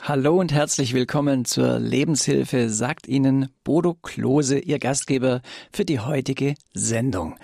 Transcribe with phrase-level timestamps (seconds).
[0.00, 6.54] Hallo und herzlich willkommen zur Lebenshilfe, sagt Ihnen Bodo Klose, Ihr Gastgeber für die heutige
[6.72, 7.36] Sendung.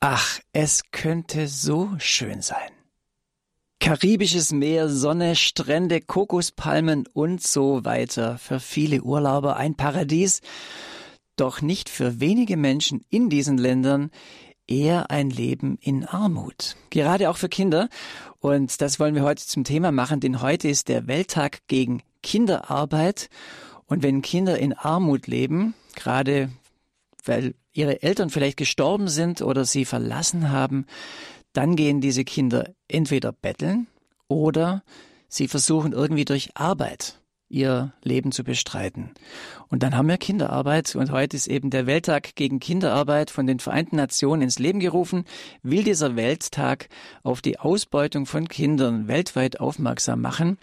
[0.00, 2.70] Ach, es könnte so schön sein.
[3.80, 8.38] Karibisches Meer, Sonne, Strände, Kokospalmen und so weiter.
[8.38, 10.40] Für viele Urlauber ein Paradies.
[11.36, 14.10] Doch nicht für wenige Menschen in diesen Ländern
[14.66, 16.76] eher ein Leben in Armut.
[16.90, 17.88] Gerade auch für Kinder.
[18.40, 23.28] Und das wollen wir heute zum Thema machen, denn heute ist der Welttag gegen Kinderarbeit.
[23.86, 26.50] Und wenn Kinder in Armut leben, gerade
[27.24, 30.86] weil ihre Eltern vielleicht gestorben sind oder sie verlassen haben,
[31.52, 33.86] dann gehen diese Kinder entweder betteln
[34.28, 34.82] oder
[35.28, 37.21] sie versuchen irgendwie durch Arbeit
[37.52, 39.10] ihr Leben zu bestreiten.
[39.68, 43.58] Und dann haben wir Kinderarbeit und heute ist eben der Welttag gegen Kinderarbeit von den
[43.58, 45.24] Vereinten Nationen ins Leben gerufen,
[45.62, 46.88] will dieser Welttag
[47.22, 50.58] auf die Ausbeutung von Kindern weltweit aufmerksam machen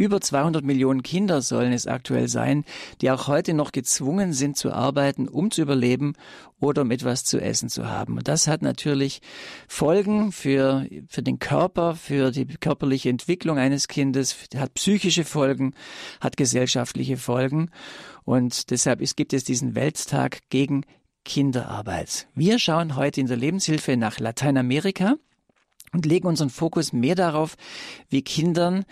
[0.00, 2.64] über 200 Millionen Kinder sollen es aktuell sein,
[3.02, 6.14] die auch heute noch gezwungen sind zu arbeiten, um zu überleben
[6.58, 8.16] oder um etwas zu essen zu haben.
[8.16, 9.20] Und das hat natürlich
[9.68, 15.74] Folgen für, für den Körper, für die körperliche Entwicklung eines Kindes, hat psychische Folgen,
[16.18, 17.68] hat gesellschaftliche Folgen.
[18.24, 20.86] Und deshalb ist, gibt es diesen Welttag gegen
[21.26, 22.26] Kinderarbeit.
[22.34, 25.16] Wir schauen heute in der Lebenshilfe nach Lateinamerika
[25.92, 27.56] und legen unseren Fokus mehr darauf,
[28.08, 28.84] wie Kindern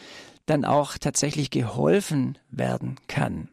[0.48, 3.48] dann auch tatsächlich geholfen werden kann.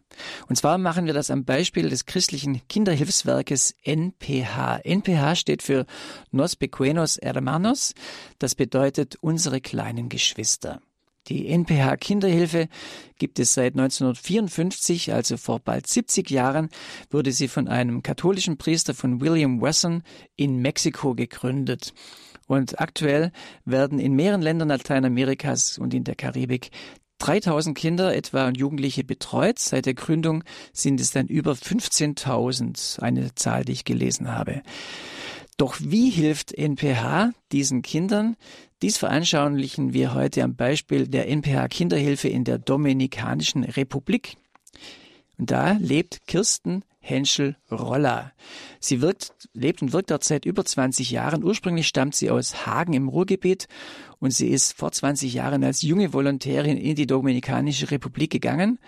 [0.48, 4.80] Und zwar machen wir das am Beispiel des christlichen Kinderhilfswerkes NPH.
[4.84, 5.86] NPH steht für
[6.32, 7.94] Nos Pequenos Hermanos.
[8.40, 10.82] Das bedeutet unsere kleinen Geschwister.
[11.28, 12.68] Die NPH Kinderhilfe
[13.18, 16.70] gibt es seit 1954, also vor bald 70 Jahren,
[17.10, 20.04] wurde sie von einem katholischen Priester von William Wesson
[20.36, 21.94] in Mexiko gegründet.
[22.48, 23.32] Und aktuell
[23.66, 26.70] werden in mehreren Ländern Lateinamerikas und in der Karibik
[27.20, 29.60] 3000 Kinder etwa und Jugendliche betreut.
[29.60, 34.62] Seit der Gründung sind es dann über 15.000, eine Zahl, die ich gelesen habe.
[35.58, 38.36] Doch wie hilft NPH diesen Kindern?
[38.82, 44.36] Dies veranschaulichen wir heute am Beispiel der NPH Kinderhilfe in der Dominikanischen Republik.
[45.38, 48.32] Und da lebt Kirsten Henschel-Roller.
[48.80, 51.44] Sie wirkt, lebt und wirkt dort seit über 20 Jahren.
[51.44, 53.68] Ursprünglich stammt sie aus Hagen im Ruhrgebiet
[54.20, 58.80] und sie ist vor 20 Jahren als junge Volontärin in die Dominikanische Republik gegangen.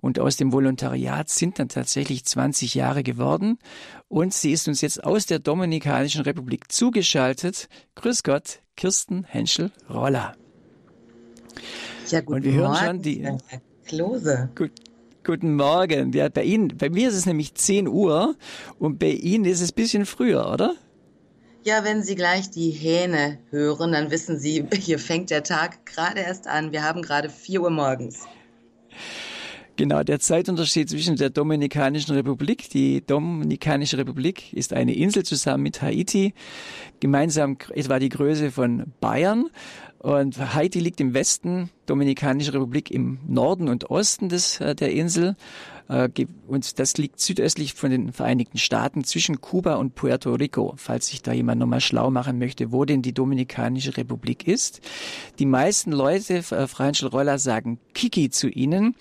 [0.00, 3.58] Und aus dem Volontariat sind dann tatsächlich 20 Jahre geworden.
[4.06, 7.68] Und sie ist uns jetzt aus der Dominikanischen Republik zugeschaltet.
[7.96, 10.36] Grüß Gott, Kirsten Henschel-Roller.
[12.10, 13.28] Ja, guten und wir Morgen, hören schon die.
[13.86, 14.50] Klose.
[14.54, 14.70] Gut,
[15.28, 16.12] Guten Morgen.
[16.12, 18.34] Ja, bei Ihnen, bei mir ist es nämlich 10 Uhr
[18.78, 20.74] und bei Ihnen ist es ein bisschen früher, oder?
[21.64, 26.20] Ja, wenn Sie gleich die Hähne hören, dann wissen Sie, hier fängt der Tag gerade
[26.20, 26.72] erst an.
[26.72, 28.20] Wir haben gerade 4 Uhr morgens.
[29.76, 35.82] Genau, der Zeitunterschied zwischen der Dominikanischen Republik, die Dominikanische Republik ist eine Insel zusammen mit
[35.82, 36.32] Haiti,
[37.00, 39.50] gemeinsam etwa die Größe von Bayern.
[39.98, 45.34] Und Haiti liegt im Westen, Dominikanische Republik im Norden und Osten des, äh, der Insel.
[45.88, 46.08] Äh,
[46.46, 51.22] und das liegt südöstlich von den Vereinigten Staaten zwischen Kuba und Puerto Rico, falls sich
[51.22, 54.80] da jemand nochmal schlau machen möchte, wo denn die Dominikanische Republik ist.
[55.40, 58.94] Die meisten Leute, äh, Franschel Roller, sagen Kiki zu ihnen.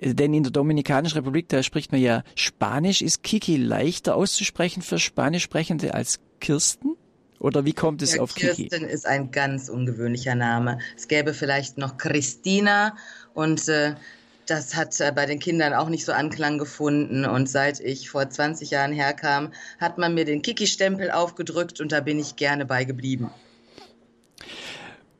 [0.00, 3.02] Denn in der Dominikanischen Republik, da spricht man ja Spanisch.
[3.02, 6.94] Ist Kiki leichter auszusprechen für Spanischsprechende als Kirsten?
[7.40, 8.68] Oder wie kommt es ja, auf Kirsten Kiki?
[8.68, 10.78] Kirsten ist ein ganz ungewöhnlicher Name.
[10.96, 12.96] Es gäbe vielleicht noch Christina
[13.34, 13.94] und äh,
[14.46, 17.24] das hat äh, bei den Kindern auch nicht so Anklang gefunden.
[17.24, 22.00] Und seit ich vor 20 Jahren herkam, hat man mir den Kiki-Stempel aufgedrückt und da
[22.00, 23.30] bin ich gerne bei geblieben.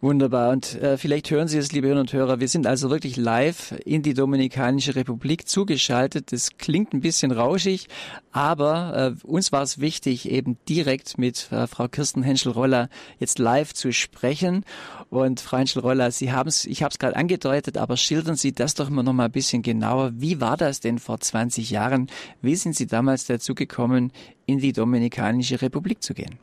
[0.01, 0.51] Wunderbar.
[0.51, 2.39] Und äh, vielleicht hören Sie es, liebe Hörer und Hörer.
[2.39, 6.31] Wir sind also wirklich live in die Dominikanische Republik zugeschaltet.
[6.31, 7.89] Das klingt ein bisschen rauschig,
[8.31, 12.89] aber äh, uns war es wichtig, eben direkt mit äh, Frau Kirsten Henschel-Roller
[13.19, 14.65] jetzt live zu sprechen.
[15.11, 18.75] Und Frau Henschel-Roller, Sie haben es, ich habe es gerade angedeutet, aber schildern Sie das
[18.75, 20.13] doch mal noch mal ein bisschen genauer.
[20.15, 22.07] Wie war das denn vor 20 Jahren?
[22.41, 24.13] Wie sind Sie damals dazu gekommen,
[24.47, 26.39] in die Dominikanische Republik zu gehen?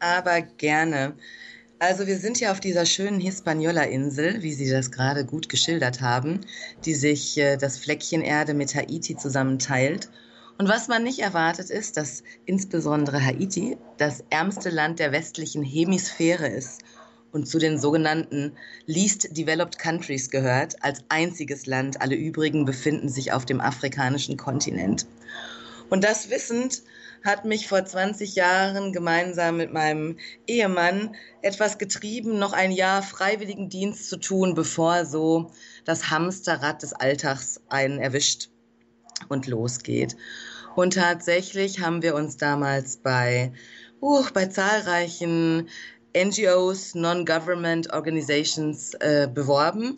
[0.00, 1.14] Aber gerne.
[1.82, 6.42] Also wir sind ja auf dieser schönen Hispaniola-Insel, wie Sie das gerade gut geschildert haben,
[6.84, 10.08] die sich äh, das Fleckchen Erde mit Haiti zusammenteilt.
[10.58, 16.46] Und was man nicht erwartet ist, dass insbesondere Haiti das ärmste Land der westlichen Hemisphäre
[16.46, 16.82] ist
[17.32, 18.52] und zu den sogenannten
[18.86, 22.00] Least Developed Countries gehört, als einziges Land.
[22.00, 25.08] Alle übrigen befinden sich auf dem afrikanischen Kontinent.
[25.90, 26.84] Und das wissend
[27.24, 34.08] hat mich vor 20 Jahren gemeinsam mit meinem Ehemann etwas getrieben, noch ein Jahr Freiwilligendienst
[34.08, 35.50] zu tun, bevor so
[35.84, 38.50] das Hamsterrad des Alltags einen erwischt
[39.28, 40.16] und losgeht.
[40.74, 43.52] Und tatsächlich haben wir uns damals bei,
[44.00, 45.68] uh, bei zahlreichen
[46.16, 49.96] NGOs, Non-Government Organizations äh, beworben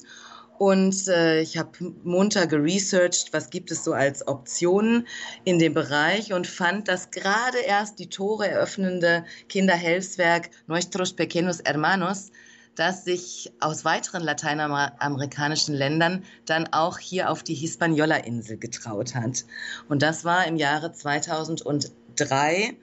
[0.59, 1.71] und äh, ich habe
[2.05, 5.07] munter geresearched, was gibt es so als Optionen
[5.45, 12.31] in dem Bereich und fand, dass gerade erst die Tore eröffnende Kinderhilfswerk Nuestros Pequeños Hermanos,
[12.77, 19.45] das sich aus weiteren lateinamerikanischen Ländern dann auch hier auf die Hispaniola-Insel getraut hat.
[19.89, 22.77] Und das war im Jahre 2003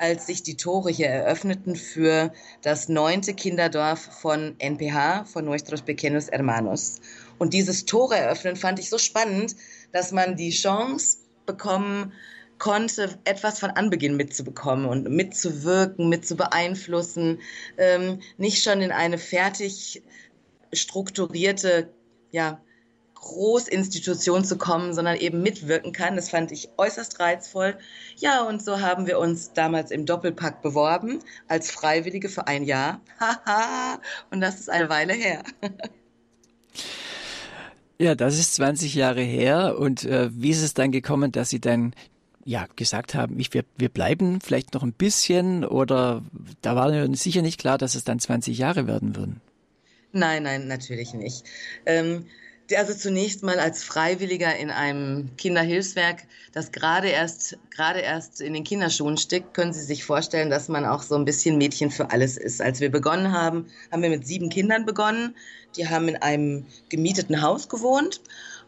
[0.00, 2.32] als sich die Tore hier eröffneten für
[2.62, 7.00] das neunte Kinderdorf von NPH, von Nuestros Pequeños Hermanos.
[7.38, 9.54] Und dieses Tore eröffnen fand ich so spannend,
[9.92, 12.14] dass man die Chance bekommen
[12.58, 17.38] konnte, etwas von Anbeginn mitzubekommen und mitzuwirken, mit zu beeinflussen,
[17.76, 20.02] ähm, nicht schon in eine fertig
[20.72, 21.90] strukturierte
[22.30, 22.60] ja,
[23.20, 26.16] Großinstitution zu kommen, sondern eben mitwirken kann.
[26.16, 27.76] Das fand ich äußerst reizvoll.
[28.16, 33.00] Ja, und so haben wir uns damals im Doppelpack beworben als Freiwillige für ein Jahr.
[33.20, 34.00] Haha,
[34.30, 35.42] und das ist eine Weile her.
[37.98, 39.78] ja, das ist 20 Jahre her.
[39.78, 41.94] Und äh, wie ist es dann gekommen, dass Sie dann
[42.44, 46.22] ja, gesagt haben, ich, wir, wir bleiben vielleicht noch ein bisschen oder
[46.62, 49.42] da war sicher nicht klar, dass es dann 20 Jahre werden würden?
[50.12, 51.44] Nein, nein, natürlich nicht.
[51.86, 52.26] Ähm,
[52.76, 58.64] also zunächst mal als Freiwilliger in einem Kinderhilfswerk, das gerade erst, gerade erst in den
[58.64, 62.36] Kinderschuhen steckt, können Sie sich vorstellen, dass man auch so ein bisschen Mädchen für alles
[62.36, 62.60] ist.
[62.60, 65.36] Als wir begonnen haben, haben wir mit sieben Kindern begonnen.
[65.76, 68.20] Die haben in einem gemieteten Haus gewohnt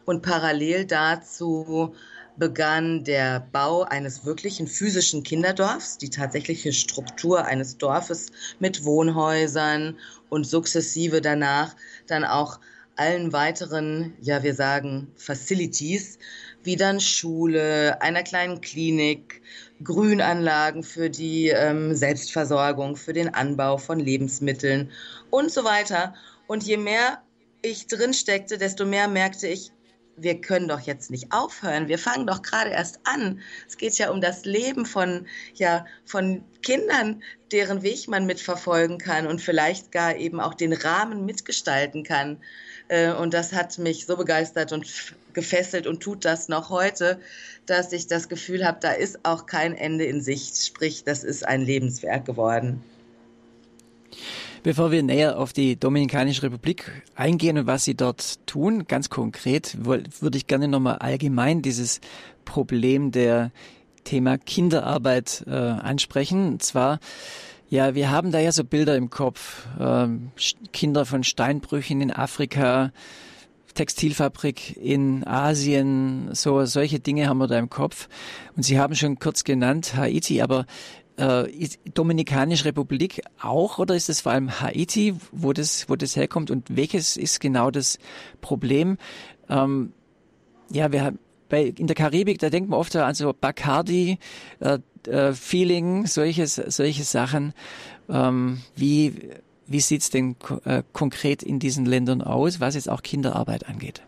[0.05, 1.93] und parallel dazu
[2.37, 8.27] begann der Bau eines wirklichen physischen Kinderdorfs, die tatsächliche Struktur eines Dorfes
[8.59, 9.97] mit Wohnhäusern
[10.29, 11.75] und sukzessive danach
[12.07, 12.59] dann auch
[12.95, 16.19] allen weiteren, ja, wir sagen Facilities,
[16.63, 19.41] wie dann Schule, einer kleinen Klinik,
[19.83, 24.91] Grünanlagen für die ähm, Selbstversorgung, für den Anbau von Lebensmitteln
[25.29, 26.13] und so weiter.
[26.47, 27.21] Und je mehr
[27.61, 29.71] ich drin steckte, desto mehr merkte ich,
[30.15, 31.87] wir können doch jetzt nicht aufhören.
[31.87, 33.41] Wir fangen doch gerade erst an.
[33.67, 39.27] Es geht ja um das Leben von, ja, von Kindern, deren Weg man mitverfolgen kann
[39.27, 42.41] und vielleicht gar eben auch den Rahmen mitgestalten kann.
[42.93, 44.85] Äh, und das hat mich so begeistert und
[45.33, 47.19] gefesselt und tut das noch heute,
[47.65, 50.63] dass ich das Gefühl habe, da ist auch kein Ende in Sicht.
[50.63, 52.83] Sprich, das ist ein Lebenswerk geworden.
[54.61, 59.75] Bevor wir näher auf die Dominikanische Republik eingehen und was Sie dort tun, ganz konkret,
[59.83, 61.99] würde ich gerne nochmal allgemein dieses
[62.45, 63.51] Problem der
[64.03, 66.47] Thema Kinderarbeit äh, ansprechen.
[66.47, 66.99] Und zwar
[67.73, 69.65] ja, wir haben da ja so Bilder im Kopf.
[69.79, 70.31] Ähm,
[70.73, 72.91] Kinder von Steinbrüchen in Afrika,
[73.73, 78.09] Textilfabrik in Asien, so solche Dinge haben wir da im Kopf.
[78.55, 80.67] Und Sie haben schon kurz genannt Haiti, aber
[81.17, 81.45] äh,
[81.95, 86.77] Dominikanische Republik auch oder ist es vor allem Haiti, wo das, wo das herkommt und
[86.77, 87.97] welches ist genau das
[88.39, 88.99] Problem?
[89.49, 89.93] Ähm,
[90.69, 91.17] ja, wir haben
[91.53, 94.17] bei, in der Karibik, da denkt man oft an so Bacardi,
[94.59, 97.53] äh, äh, Feeling, solche, solche Sachen.
[98.09, 99.29] Ähm, wie
[99.67, 100.35] wie sieht's denn
[100.65, 104.01] äh, konkret in diesen Ländern aus, was jetzt auch Kinderarbeit angeht?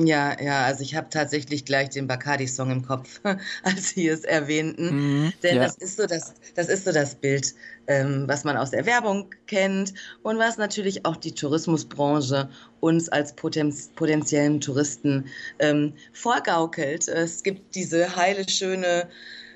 [0.00, 3.20] Ja, ja, also ich habe tatsächlich gleich den Bacardi-Song im Kopf,
[3.64, 5.24] als Sie es erwähnten.
[5.24, 5.64] Mhm, Denn ja.
[5.64, 7.52] das ist so das, das ist so das Bild,
[7.88, 13.34] ähm, was man aus der Werbung kennt und was natürlich auch die Tourismusbranche uns als
[13.34, 15.26] potenz potenziellen Touristen
[15.58, 17.08] ähm, vorgaukelt.
[17.08, 19.08] Es gibt diese heile, schöne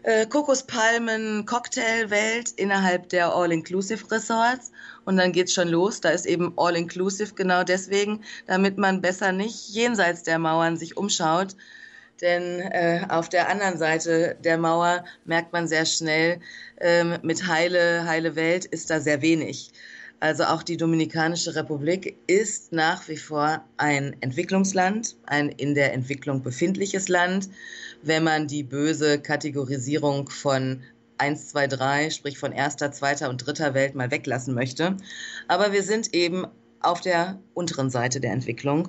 [0.03, 4.72] äh, Kokospalmen, Cocktailwelt innerhalb der All-Inclusive-Resorts.
[5.05, 6.01] Und dann geht's schon los.
[6.01, 11.57] Da ist eben All-Inclusive genau deswegen, damit man besser nicht jenseits der Mauern sich umschaut.
[12.21, 16.41] Denn äh, auf der anderen Seite der Mauer merkt man sehr schnell,
[16.81, 19.73] ähm, mit heile, heile Welt ist da sehr wenig.
[20.21, 26.45] Also auch die Dominikanische Republik ist nach wie vor ein Entwicklungsland, ein in der Entwicklung
[26.45, 27.49] befindliches Land
[28.03, 30.83] wenn man die böse Kategorisierung von
[31.23, 34.97] 1, 2, 3, sprich von erster, zweiter und dritter Welt mal weglassen möchte.
[35.47, 36.49] Aber wir sind eben
[36.81, 38.89] auf der unteren Seite der Entwicklung.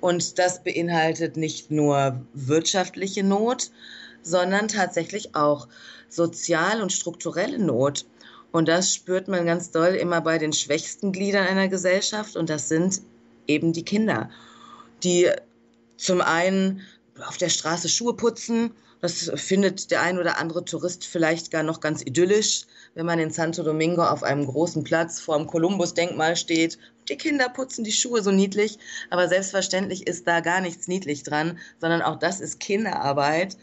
[0.00, 3.70] Und das beinhaltet nicht nur wirtschaftliche Not,
[4.22, 5.68] sondern tatsächlich auch
[6.08, 8.06] sozial und strukturelle Not.
[8.52, 12.36] Und das spürt man ganz doll immer bei den schwächsten Gliedern einer Gesellschaft.
[12.36, 13.02] Und das sind
[13.46, 14.30] eben die Kinder,
[15.04, 15.28] die
[15.98, 16.80] zum einen
[17.28, 21.80] auf der Straße Schuhe putzen Das findet der ein oder andere Tourist vielleicht gar noch
[21.80, 26.78] ganz idyllisch, wenn man in Santo Domingo auf einem großen Platz vor dem Kolumbus-Denkmal steht.
[27.08, 28.78] Die Kinder putzen die Schuhe so niedlich,
[29.10, 33.56] aber selbstverständlich ist da gar nichts niedlich dran, sondern auch das ist Kinderarbeit.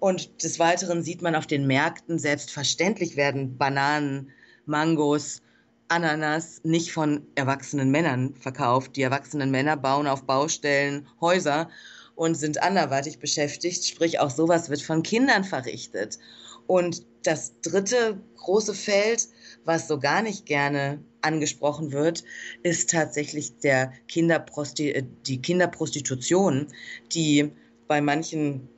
[0.00, 4.30] Und des Weiteren sieht man auf den Märkten, selbstverständlich werden Bananen,
[4.66, 5.40] Mangos,
[5.88, 8.96] Ananas nicht von erwachsenen Männern verkauft.
[8.96, 11.68] Die erwachsenen Männer bauen auf Baustellen Häuser
[12.14, 13.86] und sind anderweitig beschäftigt.
[13.86, 16.18] Sprich, auch sowas wird von Kindern verrichtet.
[16.66, 19.28] Und das dritte große Feld,
[19.64, 22.24] was so gar nicht gerne angesprochen wird,
[22.62, 26.68] ist tatsächlich der Kinderprosti äh, die Kinderprostitution,
[27.12, 27.50] die
[27.86, 28.68] bei manchen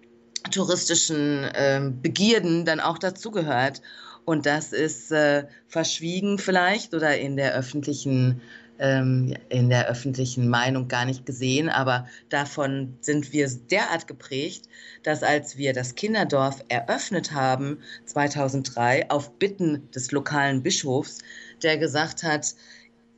[0.50, 3.83] touristischen äh, Begierden dann auch dazugehört.
[4.25, 8.40] Und das ist äh, verschwiegen vielleicht oder in der öffentlichen
[8.78, 14.68] ähm, in der öffentlichen Meinung gar nicht gesehen, aber davon sind wir derart geprägt,
[15.02, 21.18] dass als wir das Kinderdorf eröffnet haben, 2003, auf Bitten des lokalen Bischofs,
[21.62, 22.54] der gesagt hat,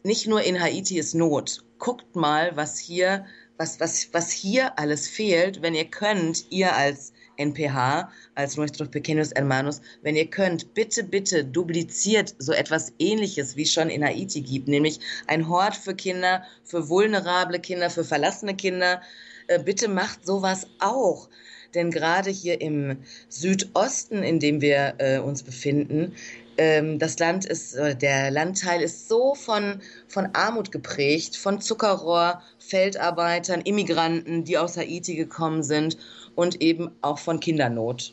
[0.04, 5.08] nicht nur in Haiti ist Not, guckt mal, was hier, was, was, was hier alles
[5.08, 11.04] fehlt, wenn ihr könnt, ihr als NPH, als Nuestros Pequeños Hermanos, wenn ihr könnt, bitte,
[11.04, 15.94] bitte dupliziert so etwas ähnliches, wie es schon in Haiti gibt, nämlich ein Hort für
[15.94, 19.00] Kinder, für vulnerable Kinder, für verlassene Kinder.
[19.46, 21.28] Äh, bitte macht sowas auch.
[21.74, 26.14] Denn gerade hier im Südosten, in dem wir äh, uns befinden,
[26.56, 33.60] ähm, das Land ist, der Landteil ist so von, von Armut geprägt, von Zuckerrohr, Feldarbeitern,
[33.60, 35.98] Immigranten, die aus Haiti gekommen sind
[36.38, 38.12] und eben auch von Kindernot.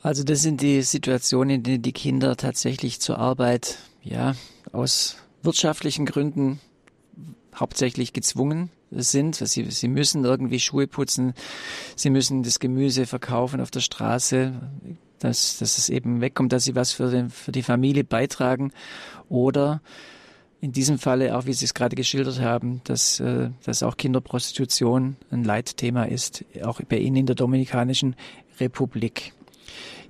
[0.00, 4.34] Also das sind die Situationen, in denen die Kinder tatsächlich zur Arbeit, ja,
[4.72, 6.58] aus wirtschaftlichen Gründen
[7.54, 9.36] hauptsächlich gezwungen sind.
[9.36, 11.34] Sie, sie müssen irgendwie Schuhe putzen,
[11.96, 14.54] sie müssen das Gemüse verkaufen auf der Straße,
[15.18, 18.72] dass, dass es eben wegkommt, dass sie was für, den, für die Familie beitragen.
[19.28, 19.82] Oder
[20.64, 25.16] in diesem Falle, auch wie Sie es gerade geschildert haben, dass, äh, dass auch Kinderprostitution
[25.30, 28.16] ein Leitthema ist, auch bei Ihnen in der Dominikanischen
[28.58, 29.34] Republik.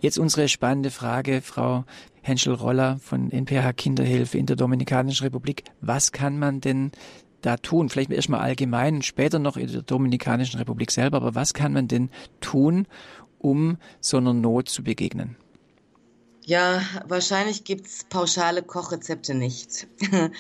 [0.01, 1.85] Jetzt unsere spannende Frage, Frau
[2.23, 5.65] Henschel-Roller von NPH Kinderhilfe in der Dominikanischen Republik.
[5.81, 6.93] Was kann man denn
[7.41, 7.89] da tun?
[7.89, 12.11] Vielleicht erstmal allgemein, später noch in der Dominikanischen Republik selber, aber was kann man denn
[12.41, 12.87] tun,
[13.39, 15.35] um so einer Not zu begegnen?
[16.47, 19.87] Ja, wahrscheinlich gibt's pauschale Kochrezepte nicht.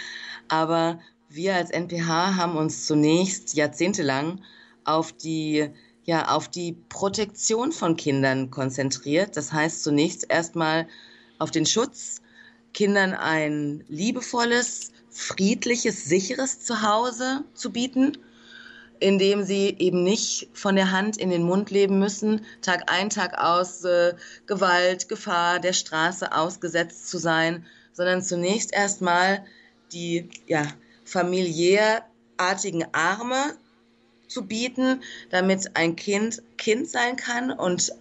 [0.48, 4.42] Aber wir als NPH haben uns zunächst jahrzehntelang
[4.84, 5.70] auf die
[6.06, 9.38] ja, auf die Protektion von Kindern konzentriert.
[9.38, 10.86] Das heißt zunächst erstmal
[11.38, 12.20] auf den Schutz,
[12.74, 18.18] Kindern ein liebevolles, friedliches, sicheres Zuhause zu bieten
[19.04, 23.38] indem sie eben nicht von der Hand in den Mund leben müssen, Tag ein, Tag
[23.38, 24.14] aus äh,
[24.46, 29.44] Gewalt, Gefahr der Straße ausgesetzt zu sein, sondern zunächst erstmal
[29.92, 30.66] die ja,
[31.04, 33.58] familiärartigen Arme
[34.26, 37.92] zu bieten, damit ein Kind Kind sein kann und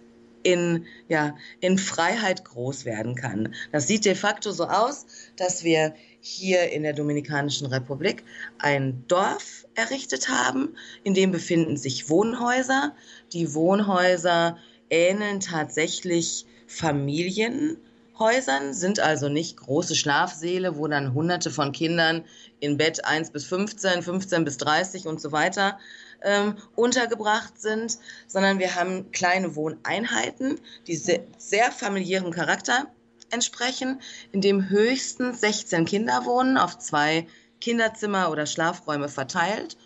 [0.44, 3.54] in, ja, in Freiheit groß werden kann.
[3.72, 8.22] Das sieht de facto so aus, dass wir hier in der Dominikanischen Republik
[8.58, 12.94] ein Dorf errichtet haben, in dem befinden sich Wohnhäuser.
[13.32, 14.58] Die Wohnhäuser
[14.90, 22.24] ähneln tatsächlich Familienhäusern, sind also nicht große Schlafsäle, wo dann hunderte von Kindern
[22.60, 25.78] in Bett 1 bis 15, 15 bis 30 und so weiter
[26.24, 32.86] ähm, untergebracht sind, sondern wir haben kleine Wohneinheiten, die sehr, sehr familiärem Charakter
[33.30, 34.00] entsprechen,
[34.32, 37.26] in dem höchstens 16 Kinder wohnen, auf zwei
[37.60, 39.76] Kinderzimmer oder Schlafräume verteilt.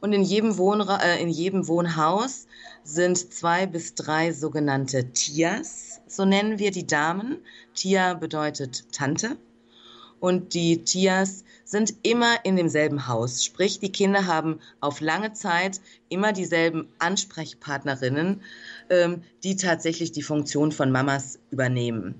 [0.00, 2.46] Und in jedem, Wohnra äh, in jedem Wohnhaus
[2.82, 7.38] sind zwei bis drei sogenannte Tias, so nennen wir die Damen.
[7.74, 9.36] Tia bedeutet Tante.
[10.24, 13.44] Und die Tias sind immer in demselben Haus.
[13.44, 18.40] Sprich, die Kinder haben auf lange Zeit immer dieselben Ansprechpartnerinnen,
[18.88, 22.14] ähm, die tatsächlich die Funktion von Mamas übernehmen.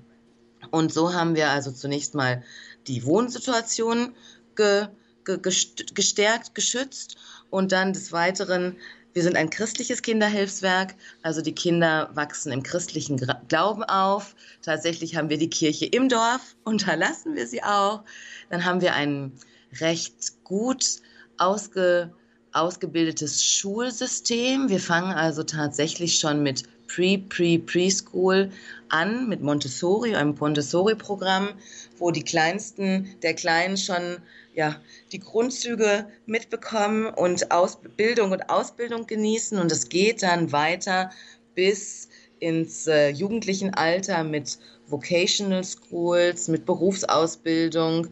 [0.69, 2.43] Und so haben wir also zunächst mal
[2.85, 4.13] die Wohnsituation
[4.55, 4.85] ge,
[5.23, 7.17] ge, gestärkt, geschützt
[7.49, 8.75] und dann des Weiteren
[9.15, 13.15] wir sind ein christliches Kinderhilfswerk, also die Kinder wachsen im christlichen
[13.47, 14.35] Glauben auf.
[14.61, 18.03] Tatsächlich haben wir die Kirche im Dorf, unterlassen wir sie auch.
[18.49, 19.31] Dann haben wir ein
[19.79, 20.97] recht gut
[21.37, 22.13] ausge,
[22.51, 24.67] ausgebildetes Schulsystem.
[24.67, 28.51] Wir fangen also tatsächlich schon mit Pre-Pre-Preschool
[28.89, 31.49] an mit Montessori, einem Montessori-Programm,
[31.97, 34.17] wo die Kleinsten der Kleinen schon
[34.53, 39.59] ja, die Grundzüge mitbekommen und Ausbildung und Ausbildung genießen.
[39.59, 41.11] Und es geht dann weiter
[41.55, 42.09] bis
[42.39, 48.07] ins äh, jugendlichen Alter mit Vocational Schools, mit Berufsausbildung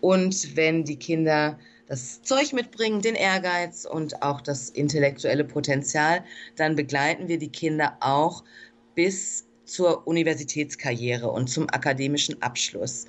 [0.00, 6.22] und wenn die Kinder das Zeug mitbringen, den Ehrgeiz und auch das intellektuelle Potenzial,
[6.56, 8.44] dann begleiten wir die Kinder auch
[8.94, 13.06] bis zur Universitätskarriere und zum akademischen Abschluss.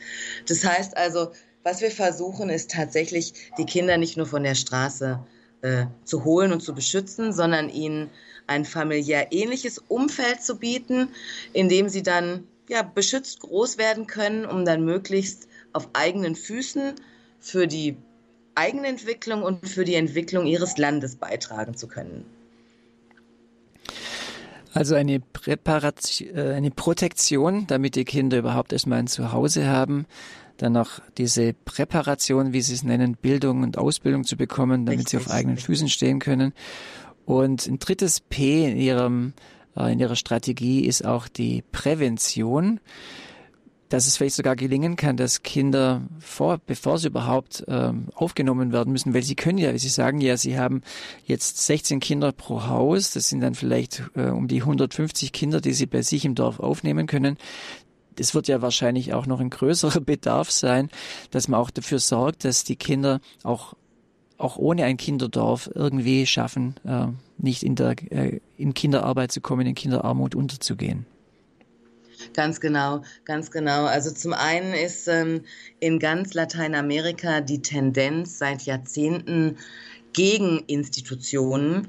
[0.47, 1.31] Das heißt also,
[1.63, 5.19] was wir versuchen, ist tatsächlich, die Kinder nicht nur von der Straße
[5.61, 8.09] äh, zu holen und zu beschützen, sondern ihnen
[8.47, 11.09] ein familiär ähnliches Umfeld zu bieten,
[11.53, 16.93] in dem sie dann ja, beschützt groß werden können, um dann möglichst auf eigenen Füßen
[17.39, 17.97] für die
[18.55, 22.25] eigene Entwicklung und für die Entwicklung ihres Landes beitragen zu können.
[24.73, 30.05] Also eine Präparation, äh, eine Protektion, damit die Kinder überhaupt erstmal ein Zuhause haben.
[30.57, 35.21] Dann noch diese Präparation, wie Sie es nennen, Bildung und Ausbildung zu bekommen, damit richtig,
[35.21, 35.65] sie auf eigenen richtig.
[35.65, 36.53] Füßen stehen können.
[37.25, 39.33] Und ein drittes P in ihrem
[39.75, 42.79] äh, in ihrer Strategie ist auch die Prävention,
[43.89, 48.93] dass es vielleicht sogar gelingen kann, dass Kinder vor, bevor sie überhaupt ähm, aufgenommen werden
[48.93, 50.81] müssen, weil sie können ja, wie Sie sagen, ja, sie haben
[51.25, 55.73] jetzt 16 Kinder pro Haus, das sind dann vielleicht äh, um die 150 Kinder, die
[55.73, 57.37] sie bei sich im Dorf aufnehmen können.
[58.17, 60.89] Es wird ja wahrscheinlich auch noch ein größerer Bedarf sein,
[61.31, 63.73] dass man auch dafür sorgt, dass die Kinder auch
[64.37, 69.67] auch ohne ein Kinderdorf irgendwie schaffen, äh, nicht in, der, äh, in Kinderarbeit zu kommen,
[69.67, 71.05] in Kinderarmut unterzugehen.
[72.33, 73.85] Ganz genau, ganz genau.
[73.85, 75.43] Also zum einen ist ähm,
[75.79, 79.57] in ganz Lateinamerika die Tendenz seit Jahrzehnten
[80.13, 81.87] gegen Institutionen.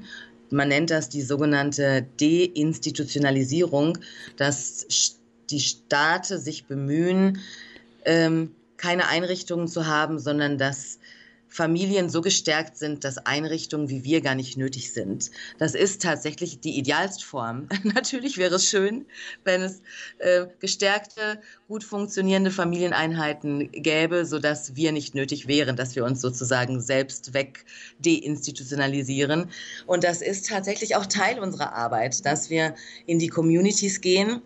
[0.49, 3.97] Man nennt das die sogenannte Deinstitutionalisierung,
[4.37, 4.85] dass
[5.49, 7.39] die Staaten sich bemühen,
[8.05, 10.99] ähm, keine Einrichtungen zu haben, sondern dass
[11.51, 15.31] Familien so gestärkt sind, dass Einrichtungen wie wir gar nicht nötig sind.
[15.59, 17.67] Das ist tatsächlich die Idealstform.
[17.83, 19.05] Natürlich wäre es schön,
[19.43, 19.81] wenn es
[20.19, 26.79] äh, gestärkte, gut funktionierende Familieneinheiten gäbe, sodass wir nicht nötig wären, dass wir uns sozusagen
[26.79, 27.65] selbst weg
[27.99, 29.49] deinstitutionalisieren.
[29.85, 34.41] Und das ist tatsächlich auch Teil unserer Arbeit, dass wir in die Communities gehen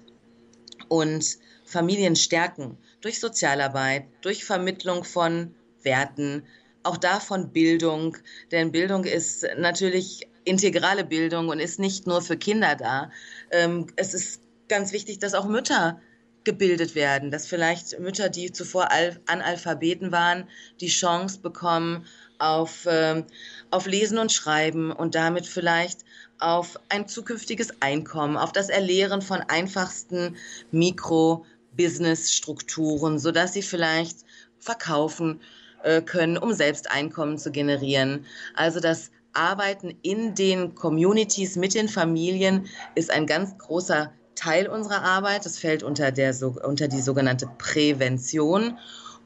[0.88, 6.44] und Familien stärken durch Sozialarbeit, durch Vermittlung von Werten,
[6.86, 8.18] auch davon Bildung,
[8.52, 13.12] denn Bildung ist natürlich integrale Bildung und ist nicht nur für Kinder da.
[13.52, 16.00] Ähm, es ist ganz wichtig, dass auch Mütter
[16.44, 18.90] gebildet werden, dass vielleicht Mütter, die zuvor
[19.26, 20.48] Analphabeten waren,
[20.80, 22.06] die Chance bekommen
[22.38, 23.26] auf, ähm,
[23.72, 26.06] auf Lesen und Schreiben und damit vielleicht
[26.40, 30.36] auf ein zukünftiges Einkommen, auf das Erlehren von einfachsten
[30.72, 34.18] Mikro-Business-Strukturen, sodass sie vielleicht
[34.60, 35.40] verkaufen
[35.86, 38.26] äh, können, um selbst Einkommen zu generieren.
[38.56, 45.04] Also das Arbeiten in den Communities mit den Familien ist ein ganz großer Teil unserer
[45.04, 45.46] Arbeit.
[45.46, 48.78] Das fällt unter, der, unter die sogenannte Prävention,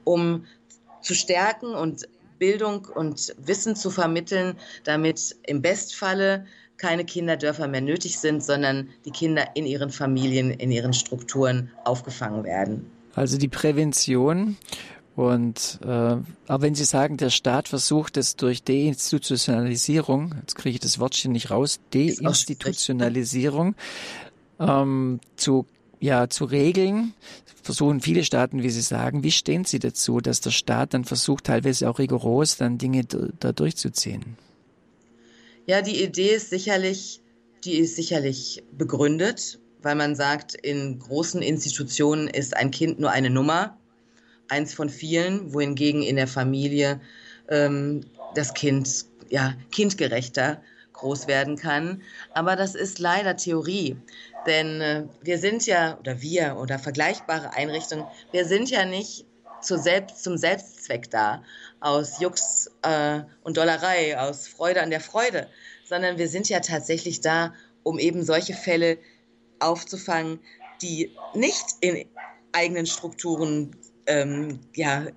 [0.03, 0.45] um
[1.01, 6.45] zu stärken und Bildung und Wissen zu vermitteln, damit im Bestfalle
[6.75, 12.43] keine Kinderdörfer mehr nötig sind, sondern die Kinder in ihren Familien, in ihren Strukturen aufgefangen
[12.43, 12.89] werden.
[13.15, 14.57] Also die Prävention
[15.19, 20.79] und äh, aber wenn Sie sagen, der Staat versucht es durch Deinstitutionalisierung, jetzt kriege ich
[20.79, 23.75] das Wortchen nicht raus, Deinstitutionalisierung
[24.61, 25.65] ähm, zu
[25.99, 27.15] ja zu regeln,
[27.61, 29.21] versuchen viele Staaten, wie Sie sagen.
[29.21, 33.51] Wie stehen Sie dazu, dass der Staat dann versucht, teilweise auch rigoros dann Dinge da
[33.51, 34.37] durchzuziehen?
[35.65, 37.19] Ja, die Idee ist sicherlich,
[37.65, 43.29] die ist sicherlich begründet, weil man sagt, in großen Institutionen ist ein Kind nur eine
[43.29, 43.78] Nummer
[44.49, 46.99] eins von vielen, wohingegen in der Familie
[47.49, 48.01] ähm,
[48.35, 50.61] das Kind ja kindgerechter
[50.93, 52.01] groß werden kann.
[52.33, 53.97] Aber das ist leider Theorie.
[54.45, 59.25] Denn äh, wir sind ja, oder wir oder vergleichbare Einrichtungen, wir sind ja nicht
[59.61, 61.43] zu selbst, zum Selbstzweck da,
[61.81, 65.47] aus Jux äh, und Dollerei, aus Freude an der Freude,
[65.85, 68.97] sondern wir sind ja tatsächlich da, um eben solche Fälle
[69.59, 70.39] aufzufangen,
[70.81, 72.05] die nicht in
[72.51, 73.75] eigenen Strukturen
[74.09, 75.07] ähm, ja,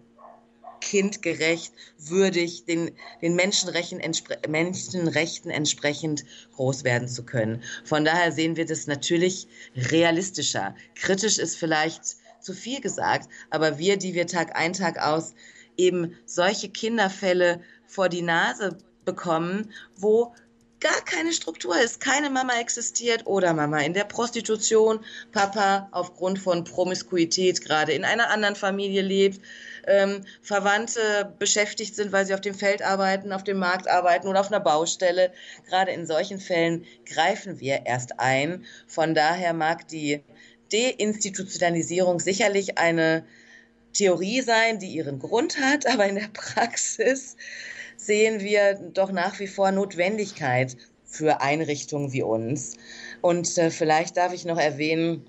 [0.81, 2.91] kindgerecht, würdig, den,
[3.23, 6.25] den Menschenrechten, entspre Menschenrechten entsprechend
[6.55, 7.63] groß werden zu können.
[7.85, 10.75] Von daher sehen wir das natürlich realistischer.
[10.95, 15.35] Kritisch ist vielleicht zu viel gesagt, aber wir, die wir Tag ein, Tag aus
[15.77, 20.35] eben solche Kinderfälle vor die Nase bekommen, wo
[20.83, 24.99] gar keine Struktur ist, keine Mama existiert oder Mama in der Prostitution,
[25.31, 29.41] Papa aufgrund von Promiskuität gerade in einer anderen Familie lebt,
[29.87, 34.41] ähm, Verwandte beschäftigt sind, weil sie auf dem Feld arbeiten, auf dem Markt arbeiten oder
[34.41, 35.33] auf einer Baustelle.
[35.69, 38.65] Gerade in solchen Fällen greifen wir erst ein.
[38.89, 40.21] Von daher mag die
[40.73, 43.25] Deinstitutionalisierung sicherlich eine
[43.93, 47.37] Theorie sein, die ihren Grund hat, aber in der Praxis
[48.07, 52.77] sehen wir doch nach wie vor Notwendigkeit für Einrichtungen wie uns.
[53.21, 55.27] Und äh, vielleicht darf ich noch erwähnen,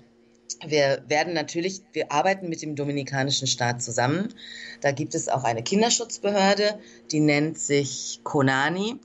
[0.66, 4.32] wir werden natürlich, wir arbeiten mit dem Dominikanischen Staat zusammen.
[4.80, 6.78] Da gibt es auch eine Kinderschutzbehörde,
[7.10, 9.00] die nennt sich Konani.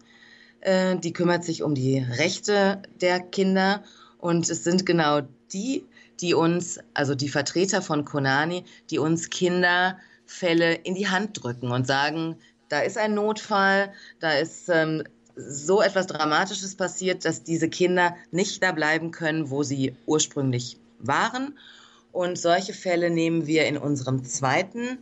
[0.61, 3.83] Äh, die kümmert sich um die Rechte der Kinder.
[4.17, 5.21] Und es sind genau
[5.53, 5.85] die,
[6.19, 11.87] die uns, also die Vertreter von Konani, die uns Kinderfälle in die Hand drücken und
[11.87, 12.37] sagen,
[12.69, 15.03] da ist ein Notfall, da ist ähm,
[15.35, 21.57] so etwas Dramatisches passiert, dass diese Kinder nicht da bleiben können, wo sie ursprünglich waren.
[22.11, 24.99] Und solche Fälle nehmen wir in unserem zweiten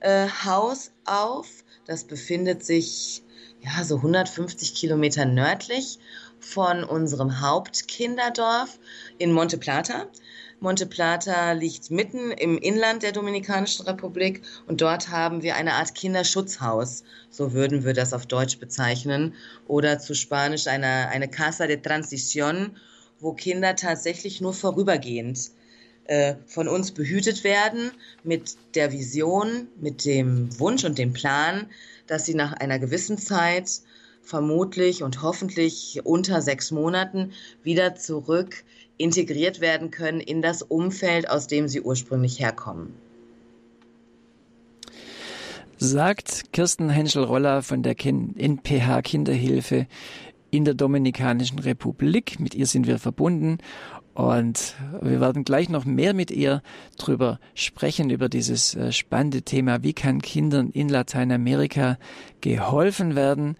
[0.00, 1.48] äh, Haus auf.
[1.86, 3.22] Das befindet sich
[3.60, 5.98] ja so 150 Kilometer nördlich
[6.38, 8.78] von unserem Hauptkinderdorf
[9.18, 10.06] in Monte Plata.
[10.64, 15.94] Monte Plata liegt mitten im Inland der Dominikanischen Republik und dort haben wir eine Art
[15.94, 19.34] Kinderschutzhaus, so würden wir das auf Deutsch bezeichnen,
[19.68, 22.70] oder zu Spanisch eine, eine Casa de Transición,
[23.20, 25.50] wo Kinder tatsächlich nur vorübergehend
[26.06, 27.90] äh, von uns behütet werden
[28.22, 31.66] mit der Vision, mit dem Wunsch und dem Plan,
[32.06, 33.70] dass sie nach einer gewissen Zeit
[34.22, 38.64] vermutlich und hoffentlich unter sechs Monaten wieder zurück
[38.96, 42.94] integriert werden können in das Umfeld, aus dem sie ursprünglich herkommen.
[45.76, 49.86] Sagt Kirsten Henschel-Roller von der NPH Kinderhilfe
[50.50, 52.38] in der Dominikanischen Republik.
[52.38, 53.58] Mit ihr sind wir verbunden
[54.14, 56.62] und wir werden gleich noch mehr mit ihr
[56.96, 61.98] drüber sprechen, über dieses äh, spannende Thema, wie kann Kindern in Lateinamerika
[62.40, 63.56] geholfen werden.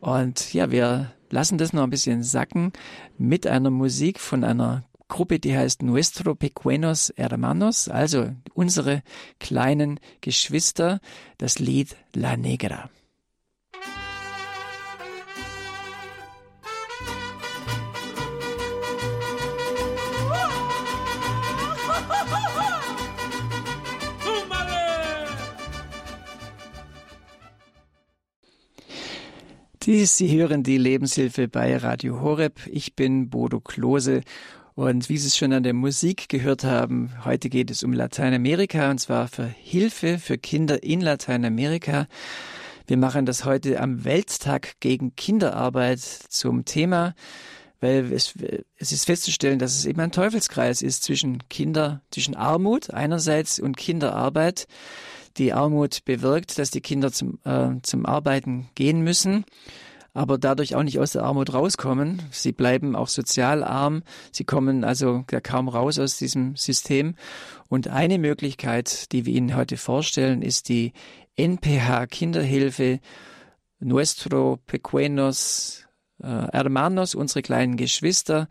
[0.00, 2.72] Und ja, wir lassen das noch ein bisschen sacken
[3.16, 9.02] mit einer Musik von einer Gruppe, die heißt Nuestro Pequeños Hermanos, also unsere
[9.40, 11.00] kleinen Geschwister,
[11.38, 12.90] das Lied La Negra.
[29.90, 32.60] Sie hören die Lebenshilfe bei Radio Horeb.
[32.70, 34.20] Ich bin Bodo Klose
[34.74, 38.90] und wie Sie es schon an der Musik gehört haben, heute geht es um Lateinamerika
[38.90, 42.06] und zwar für Hilfe für Kinder in Lateinamerika.
[42.86, 47.14] Wir machen das heute am Welttag gegen Kinderarbeit zum Thema,
[47.80, 48.34] weil es,
[48.76, 53.78] es ist festzustellen, dass es eben ein Teufelskreis ist zwischen Kinder, zwischen Armut einerseits und
[53.78, 54.66] Kinderarbeit.
[55.38, 59.44] Die Armut bewirkt, dass die Kinder zum, äh, zum Arbeiten gehen müssen,
[60.12, 62.22] aber dadurch auch nicht aus der Armut rauskommen.
[62.32, 64.02] Sie bleiben auch sozial arm.
[64.32, 67.14] Sie kommen also kaum raus aus diesem System.
[67.68, 70.92] Und eine Möglichkeit, die wir Ihnen heute vorstellen, ist die
[71.36, 72.98] NPH Kinderhilfe
[73.78, 75.84] Nuestro Pequeños
[76.20, 78.48] äh, Hermanos, unsere kleinen Geschwister,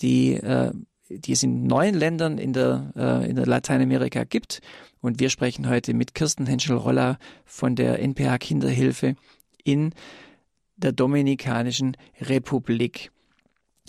[0.00, 0.70] die äh,
[1.10, 4.60] die es in neun Ländern in der, äh, in der Lateinamerika gibt
[5.00, 9.16] und wir sprechen heute mit Kirsten Henschel-Roller von der NPH Kinderhilfe
[9.64, 9.92] in
[10.76, 13.10] der Dominikanischen Republik.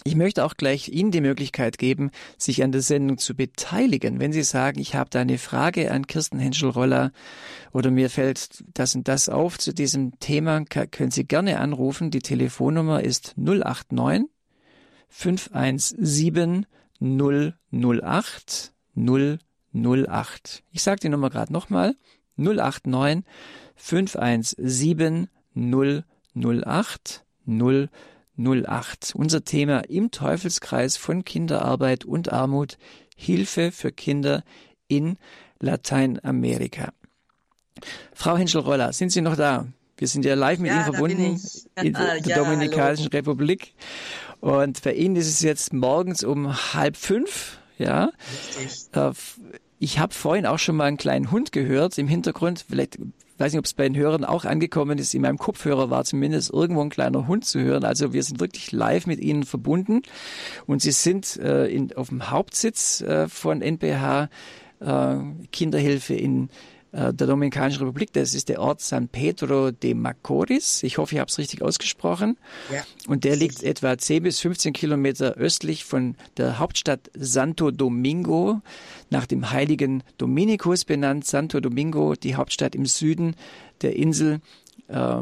[0.05, 4.19] Ich möchte auch gleich Ihnen die Möglichkeit geben, sich an der Sendung zu beteiligen.
[4.19, 7.11] Wenn Sie sagen, ich habe da eine Frage an Kirsten Henschel-Roller
[7.73, 12.11] oder mir fällt das und das auf zu diesem Thema, können Sie gerne anrufen.
[12.11, 14.29] Die Telefonnummer ist 089
[15.09, 16.65] 517
[17.01, 19.39] 008 0
[19.73, 20.63] 08.
[20.71, 21.95] Ich sage die Nummer gerade nochmal.
[22.38, 23.25] 089
[23.75, 29.15] 517 008 008.
[29.15, 32.77] Unser Thema im Teufelskreis von Kinderarbeit und Armut,
[33.15, 34.43] Hilfe für Kinder
[34.88, 35.17] in
[35.60, 36.93] Lateinamerika.
[38.13, 39.67] Frau Henschel-Roller, sind Sie noch da?
[39.97, 41.41] Wir sind ja live mit ja, Ihnen verbunden
[41.82, 43.17] in der ja, Dominikanischen hallo.
[43.17, 43.73] Republik.
[44.39, 47.58] Und bei Ihnen ist es jetzt morgens um halb fünf.
[47.79, 48.11] Ja.
[48.93, 49.11] Äh,
[49.79, 52.65] ich habe vorhin auch schon mal einen kleinen Hund gehört im Hintergrund.
[52.69, 52.99] Vielleicht
[53.39, 55.13] weiß nicht, ob es bei den Hörern auch angekommen ist.
[55.13, 57.85] In meinem Kopfhörer war zumindest irgendwo ein kleiner Hund zu hören.
[57.85, 60.01] Also wir sind wirklich live mit Ihnen verbunden
[60.67, 64.29] und Sie sind äh, in, auf dem Hauptsitz äh, von NPH
[64.81, 65.15] äh,
[65.51, 66.49] Kinderhilfe in
[66.91, 68.13] der Dominikanischen Republik.
[68.13, 70.84] Das ist der Ort San Pedro de Macorís.
[70.84, 72.38] Ich hoffe, ich habe es richtig ausgesprochen.
[72.73, 72.84] Ja.
[73.08, 78.62] Und der liegt etwa 10 bis 15 Kilometer östlich von der Hauptstadt Santo Domingo,
[79.10, 81.25] nach dem heiligen Dominikus benannt.
[81.25, 83.36] Santo Domingo, die Hauptstadt im Süden
[83.82, 84.41] der Insel.
[84.88, 85.21] Äh,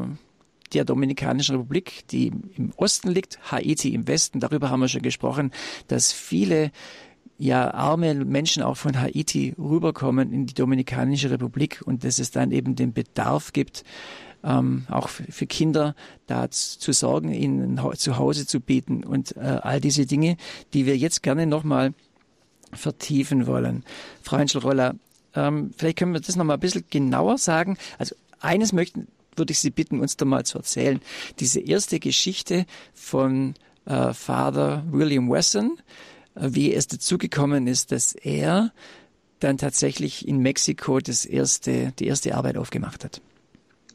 [0.74, 4.40] der Dominikanischen Republik, die im Osten liegt, Haiti im Westen.
[4.40, 5.52] Darüber haben wir schon gesprochen,
[5.88, 6.72] dass viele
[7.38, 12.52] ja arme Menschen auch von Haiti rüberkommen in die Dominikanische Republik und dass es dann
[12.52, 13.84] eben den Bedarf gibt,
[14.44, 15.96] ähm, auch für Kinder
[16.26, 20.38] da zu sorgen, ihnen zu Hause zu bieten und äh, all diese Dinge,
[20.74, 21.94] die wir jetzt gerne nochmal
[22.74, 23.84] vertiefen wollen.
[24.22, 24.96] Frau Henschel-Roller,
[25.36, 27.78] ähm, vielleicht können wir das nochmal ein bisschen genauer sagen.
[27.98, 31.00] Also eines möchten, würde ich Sie bitten, uns da mal zu erzählen.
[31.40, 33.54] Diese erste Geschichte von
[33.86, 35.78] äh, Father William Wesson,
[36.40, 38.72] wie es dazu gekommen ist, dass er
[39.40, 43.22] dann tatsächlich in Mexiko das erste, die erste Arbeit aufgemacht hat.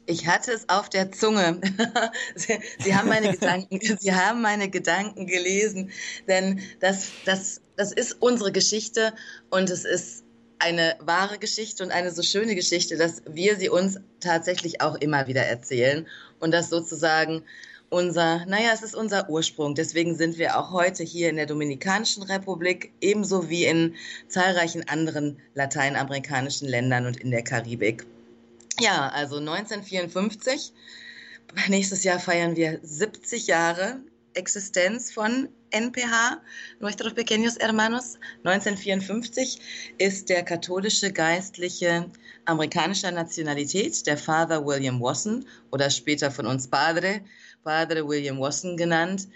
[0.05, 1.61] Ich hatte es auf der Zunge.
[2.35, 5.91] Sie, Sie, haben meine Gedanken, Sie haben meine Gedanken gelesen,
[6.27, 9.13] denn das, das, das ist unsere Geschichte
[9.49, 10.23] und es ist
[10.59, 15.27] eine wahre Geschichte und eine so schöne Geschichte, dass wir sie uns tatsächlich auch immer
[15.27, 16.07] wieder erzählen
[16.39, 17.43] und das sozusagen
[17.93, 19.75] unser, naja, es ist unser Ursprung.
[19.75, 23.95] Deswegen sind wir auch heute hier in der Dominikanischen Republik, ebenso wie in
[24.27, 28.05] zahlreichen anderen lateinamerikanischen Ländern und in der Karibik.
[28.79, 30.73] Ja, also 1954.
[31.67, 33.99] Nächstes Jahr feiern wir 70 Jahre
[34.33, 36.41] Existenz von NPH,
[36.79, 38.17] Nuestros Pequeños Hermanos.
[38.43, 39.59] 1954
[39.99, 42.09] ist der katholische Geistliche
[42.45, 47.21] amerikanischer Nationalität, der Father William Wasson oder später von uns Padre,
[47.63, 49.27] Padre William Wasson genannt,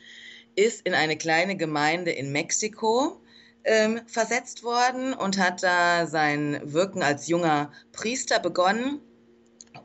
[0.55, 3.21] ist in eine kleine Gemeinde in Mexiko
[3.63, 9.01] ähm, versetzt worden und hat da sein Wirken als junger Priester begonnen.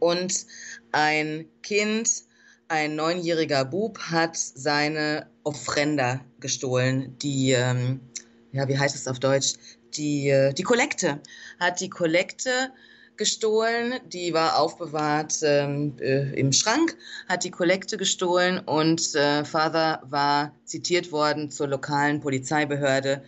[0.01, 0.47] Und
[0.93, 2.09] ein Kind,
[2.69, 8.01] ein neunjähriger Bub, hat seine Offrenda gestohlen, die, ähm,
[8.53, 9.55] ja, wie heißt es auf Deutsch?
[9.95, 11.21] Die, äh, die Kollekte,
[11.61, 12.73] hat die Kollekte
[13.17, 16.97] gestohlen, die war aufbewahrt ähm, äh, im Schrank,
[17.29, 23.23] hat die Kollekte gestohlen und äh, Father war zitiert worden zur lokalen Polizeibehörde,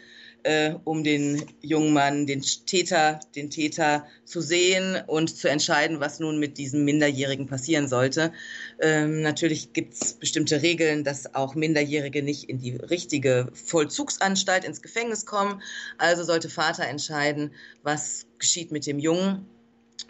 [0.44, 6.20] äh, um den jungen Mann, den Täter, den Täter zu sehen und zu entscheiden, was
[6.20, 8.32] nun mit diesem Minderjährigen passieren sollte.
[8.80, 14.82] Ähm, natürlich gibt es bestimmte Regeln, dass auch Minderjährige nicht in die richtige Vollzugsanstalt ins
[14.82, 15.62] Gefängnis kommen.
[15.98, 19.46] Also sollte Vater entscheiden, was geschieht mit dem Jungen.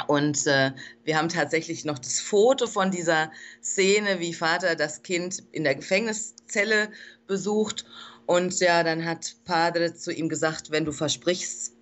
[0.07, 0.73] Und äh,
[1.05, 3.31] wir haben tatsächlich noch das Foto von dieser
[3.63, 6.91] Szene, wie Vater das Kind in der Gefängniszelle
[7.27, 7.85] besucht.
[8.27, 11.75] Und ja, dann hat Padre zu ihm gesagt, wenn du versprichst,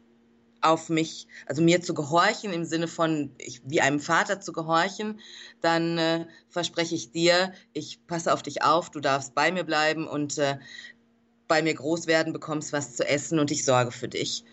[0.63, 5.21] auf mich, also mir zu gehorchen, im Sinne von ich, wie einem Vater zu gehorchen,
[5.61, 10.07] dann äh, verspreche ich dir, ich passe auf dich auf, du darfst bei mir bleiben
[10.07, 10.59] und äh,
[11.49, 14.45] bei mir groß werden, bekommst was zu essen und ich sorge für dich.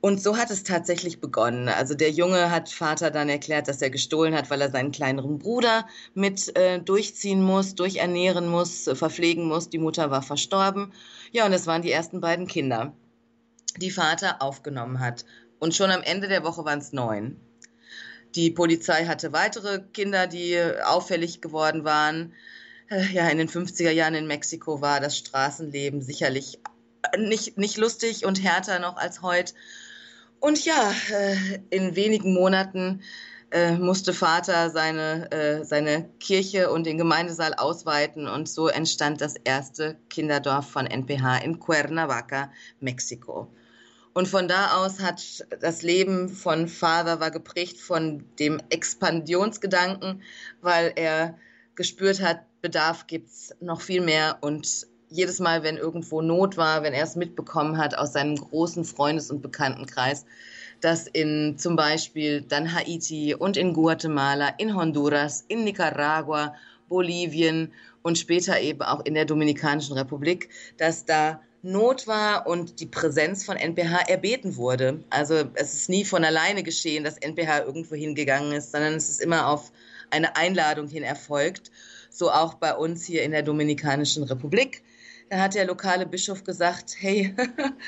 [0.00, 1.68] Und so hat es tatsächlich begonnen.
[1.68, 5.38] Also der Junge hat Vater dann erklärt, dass er gestohlen hat, weil er seinen kleineren
[5.38, 9.68] Bruder mit äh, durchziehen muss, durchernähren muss, äh, verpflegen muss.
[9.68, 10.92] Die Mutter war verstorben.
[11.32, 12.94] Ja, und es waren die ersten beiden Kinder,
[13.76, 15.26] die Vater aufgenommen hat.
[15.58, 17.36] Und schon am Ende der Woche waren es neun.
[18.34, 22.32] Die Polizei hatte weitere Kinder, die auffällig geworden waren.
[22.88, 26.58] Äh, ja, in den 50er Jahren in Mexiko war das Straßenleben sicherlich
[27.18, 29.52] nicht, nicht lustig und härter noch als heute.
[30.40, 33.02] Und ja, äh, in wenigen Monaten
[33.50, 39.34] äh, musste Vater seine, äh, seine Kirche und den Gemeindesaal ausweiten und so entstand das
[39.44, 42.50] erste Kinderdorf von NPH in Cuernavaca,
[42.80, 43.52] Mexiko.
[44.12, 50.22] Und von da aus hat das Leben von Father war geprägt von dem Expansionsgedanken,
[50.62, 51.38] weil er
[51.74, 56.94] gespürt hat, Bedarf gibt's noch viel mehr und jedes Mal, wenn irgendwo Not war, wenn
[56.94, 60.24] er es mitbekommen hat aus seinem großen Freundes- und Bekanntenkreis,
[60.80, 66.54] dass in zum Beispiel dann Haiti und in Guatemala, in Honduras, in Nicaragua,
[66.88, 72.86] Bolivien und später eben auch in der Dominikanischen Republik, dass da Not war und die
[72.86, 75.04] Präsenz von NPH erbeten wurde.
[75.10, 79.20] Also es ist nie von alleine geschehen, dass NPH irgendwo hingegangen ist, sondern es ist
[79.20, 79.70] immer auf
[80.08, 81.70] eine Einladung hin erfolgt.
[82.08, 84.82] So auch bei uns hier in der Dominikanischen Republik.
[85.30, 87.34] Da hat der lokale Bischof gesagt, hey,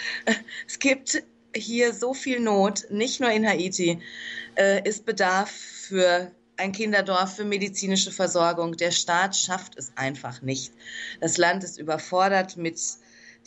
[0.67, 1.23] es gibt
[1.55, 4.01] hier so viel Not, nicht nur in Haiti,
[4.57, 8.77] äh, ist Bedarf für ein Kinderdorf für medizinische Versorgung.
[8.77, 10.73] Der Staat schafft es einfach nicht.
[11.21, 12.81] Das Land ist überfordert mit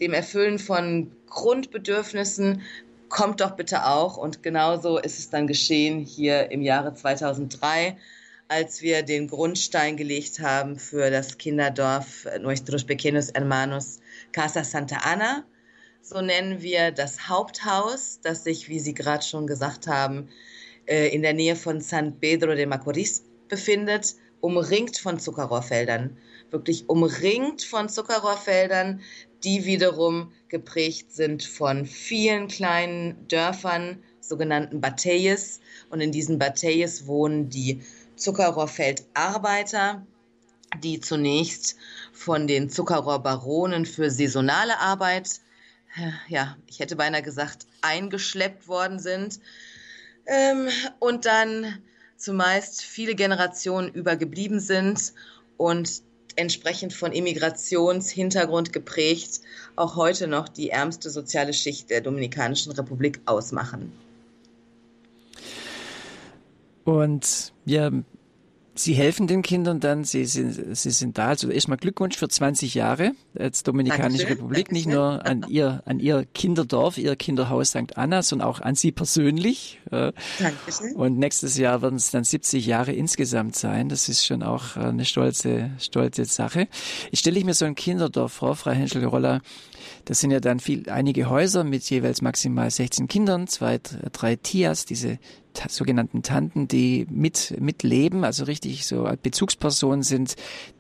[0.01, 2.63] dem Erfüllen von Grundbedürfnissen
[3.07, 4.17] kommt doch bitte auch.
[4.17, 7.97] Und genauso ist es dann geschehen hier im Jahre 2003,
[8.47, 13.99] als wir den Grundstein gelegt haben für das Kinderdorf Nuestros Pequeños Hermanos
[14.31, 15.43] Casa Santa Ana.
[16.01, 20.29] So nennen wir das Haupthaus, das sich, wie Sie gerade schon gesagt haben,
[20.85, 26.15] äh, in der Nähe von San Pedro de Macorís befindet, umringt von Zuckerrohrfeldern.
[26.51, 29.01] Wirklich umringt von Zuckerrohrfeldern,
[29.43, 35.59] die wiederum geprägt sind von vielen kleinen Dörfern, sogenannten Bateyes.
[35.89, 37.81] Und in diesen Bateyes wohnen die
[38.15, 40.05] Zuckerrohrfeldarbeiter,
[40.83, 41.75] die zunächst
[42.11, 45.39] von den Zuckerrohrbaronen für saisonale Arbeit,
[46.27, 49.39] ja, ich hätte beinahe gesagt, eingeschleppt worden sind
[50.25, 50.67] ähm,
[50.99, 51.79] und dann
[52.17, 55.13] zumeist viele Generationen übergeblieben sind
[55.57, 56.01] und
[56.35, 59.41] entsprechend von Immigrationshintergrund geprägt
[59.75, 63.93] auch heute noch die ärmste soziale Schicht der Dominikanischen Republik ausmachen.
[66.85, 67.91] Und ja,
[68.77, 71.29] Sie helfen den Kindern dann, Sie sind, Sie sind da.
[71.29, 74.67] Also erstmal Glückwunsch für 20 Jahre als Dominikanische Dankeschön, Republik.
[74.67, 74.89] Dankeschön.
[74.91, 77.97] Nicht nur an Ihr, an Ihr Kinderdorf, Ihr Kinderhaus St.
[77.97, 79.79] Anna, sondern auch an Sie persönlich.
[79.89, 80.93] Dankeschön.
[80.95, 83.87] Und nächstes Jahr werden es dann 70 Jahre insgesamt sein.
[83.87, 86.67] Das ist schon auch eine stolze, stolze Sache.
[87.11, 89.41] Ich stelle ich mir so ein Kinderdorf vor, Frau Henschel-Roller.
[90.05, 94.85] Das sind ja dann viel, einige Häuser mit jeweils maximal 16 Kindern, zwei, drei Tias,
[94.85, 95.17] diese
[95.69, 100.35] sogenannten Tanten, die mit mitleben, also richtig so Bezugspersonen sind,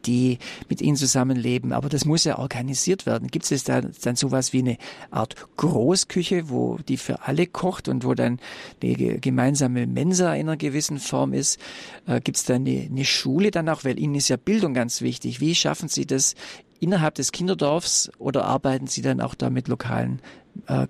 [0.05, 0.37] die
[0.69, 1.71] mit ihnen zusammenleben.
[1.73, 3.29] Aber das muss ja organisiert werden.
[3.29, 4.77] Gibt es da dann sowas wie eine
[5.11, 8.39] Art Großküche, wo die für alle kocht und wo dann
[8.83, 11.59] eine gemeinsame Mensa in einer gewissen Form ist?
[12.05, 13.83] Äh, Gibt es da eine, eine Schule dann auch?
[13.83, 15.39] Weil Ihnen ist ja Bildung ganz wichtig.
[15.39, 16.35] Wie schaffen Sie das
[16.79, 20.21] innerhalb des Kinderdorfs oder arbeiten Sie dann auch da mit lokalen
[20.67, 20.87] äh,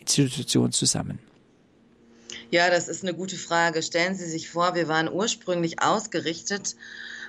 [0.00, 1.18] Institutionen zusammen?
[2.50, 3.82] Ja, das ist eine gute Frage.
[3.82, 6.76] Stellen Sie sich vor, wir waren ursprünglich ausgerichtet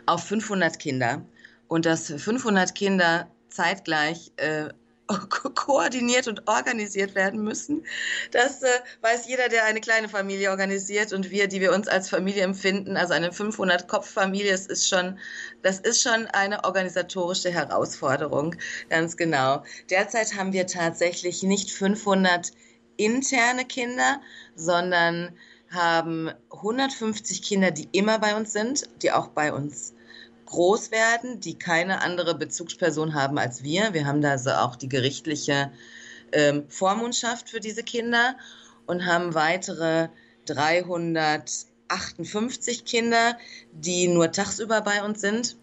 [0.06, 1.26] auf 500 Kinder
[1.68, 4.70] und dass 500 Kinder zeitgleich äh,
[5.08, 7.86] koordiniert und organisiert werden müssen.
[8.32, 8.68] Das äh,
[9.02, 12.98] weiß jeder, der eine kleine Familie organisiert und wir, die wir uns als Familie empfinden,
[12.98, 15.20] also eine 500-Kopf-Familie, das ist schon,
[15.62, 18.56] das ist schon eine organisatorische Herausforderung,
[18.90, 19.64] ganz genau.
[19.90, 22.52] Derzeit haben wir tatsächlich nicht 500
[22.98, 24.22] interne Kinder,
[24.56, 25.38] sondern
[25.70, 29.95] haben 150 Kinder, die immer bei uns sind, die auch bei uns
[30.46, 33.94] groß werden, die keine andere Bezugsperson haben als wir.
[33.94, 35.72] Wir haben da also auch die gerichtliche
[36.32, 38.38] ähm, Vormundschaft für diese Kinder
[38.86, 40.08] und haben weitere
[40.46, 43.38] 358 Kinder,
[43.72, 45.58] die nur tagsüber bei uns sind.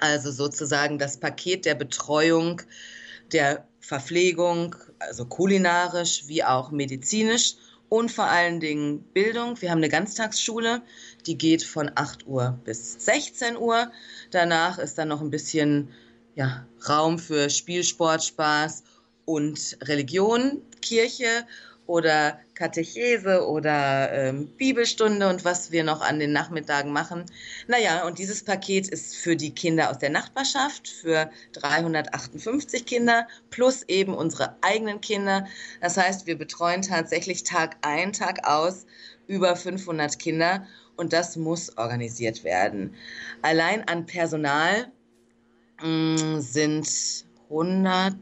[0.00, 2.62] Also sozusagen das Paket der Betreuung,
[3.32, 7.54] der Verpflegung, also kulinarisch wie auch medizinisch
[7.88, 9.60] und vor allen Dingen Bildung.
[9.60, 10.82] Wir haben eine Ganztagsschule,
[11.26, 13.90] die geht von 8 Uhr bis 16 Uhr.
[14.30, 15.88] Danach ist dann noch ein bisschen
[16.34, 18.84] ja, Raum für Spielsport, Spaß
[19.24, 21.46] und Religion, Kirche
[21.86, 27.24] oder Katechese oder ähm, Bibelstunde und was wir noch an den Nachmittagen machen.
[27.66, 33.82] Naja, und dieses Paket ist für die Kinder aus der Nachbarschaft, für 358 Kinder plus
[33.88, 35.46] eben unsere eigenen Kinder.
[35.80, 38.86] Das heißt, wir betreuen tatsächlich Tag ein, Tag aus
[39.26, 42.94] über 500 Kinder und das muss organisiert werden.
[43.42, 44.92] Allein an Personal
[45.82, 46.88] mh, mm, sind
[47.50, 48.14] 100,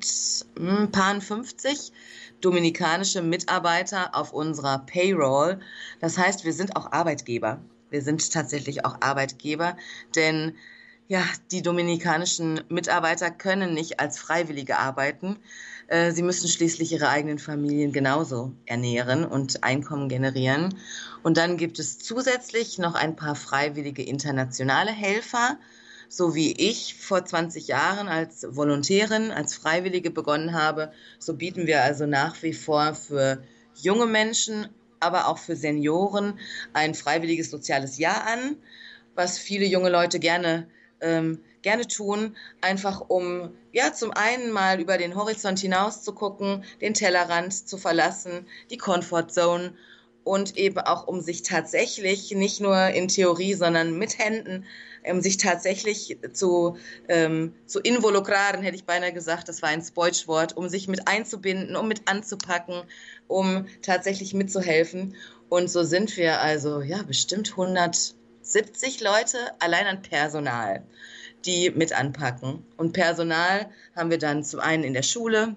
[0.58, 1.92] mh, paar 50
[2.40, 5.60] dominikanische Mitarbeiter auf unserer Payroll.
[6.00, 7.62] Das heißt, wir sind auch Arbeitgeber.
[7.90, 9.76] Wir sind tatsächlich auch Arbeitgeber,
[10.16, 10.56] denn
[11.08, 15.38] ja, die dominikanischen Mitarbeiter können nicht als Freiwillige arbeiten.
[15.92, 20.74] Äh, sie müssen schließlich ihre eigenen Familien genauso ernähren und Einkommen generieren.
[21.22, 25.58] Und dann gibt es zusätzlich noch ein paar freiwillige internationale Helfer,
[26.08, 31.82] so wie ich vor 20 Jahren als Volontärin, als Freiwillige begonnen habe, so bieten wir
[31.82, 33.42] also nach wie vor für
[33.74, 36.38] junge Menschen, aber auch für Senioren
[36.72, 38.56] ein freiwilliges soziales Jahr an,
[39.14, 40.68] was viele junge Leute gerne
[41.02, 46.64] ähm, gerne tun, einfach um ja zum einen mal über den Horizont hinaus zu gucken,
[46.80, 49.74] den Tellerrand zu verlassen, die Comfort Zone
[50.24, 54.64] und eben auch um sich tatsächlich nicht nur in Theorie, sondern mit Händen
[55.10, 56.76] um sich tatsächlich zu,
[57.08, 61.76] ähm, zu involukraren, hätte ich beinahe gesagt, das war ein Spoilschwort, um sich mit einzubinden,
[61.76, 62.82] um mit anzupacken,
[63.26, 65.16] um tatsächlich mitzuhelfen.
[65.48, 67.56] Und so sind wir also, ja, bestimmt
[68.54, 70.84] 170 Leute allein an Personal,
[71.46, 72.64] die mit anpacken.
[72.76, 75.56] Und Personal haben wir dann zum einen in der Schule,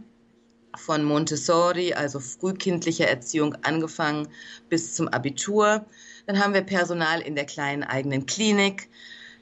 [0.77, 4.27] von Montessori, also frühkindlicher Erziehung angefangen
[4.69, 5.85] bis zum Abitur.
[6.25, 8.89] Dann haben wir Personal in der kleinen eigenen Klinik.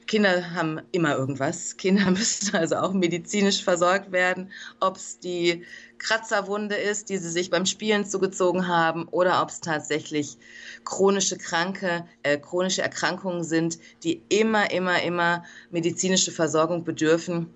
[0.06, 1.76] Kinder haben immer irgendwas.
[1.78, 4.50] Kinder müssen also auch medizinisch versorgt werden,
[4.80, 5.64] ob es die
[5.98, 10.36] Kratzerwunde ist, die sie sich beim Spielen zugezogen haben, oder ob es tatsächlich
[10.84, 17.48] chronische Kranke, äh, chronische Erkrankungen sind, die immer, immer, immer medizinische Versorgung bedürfen.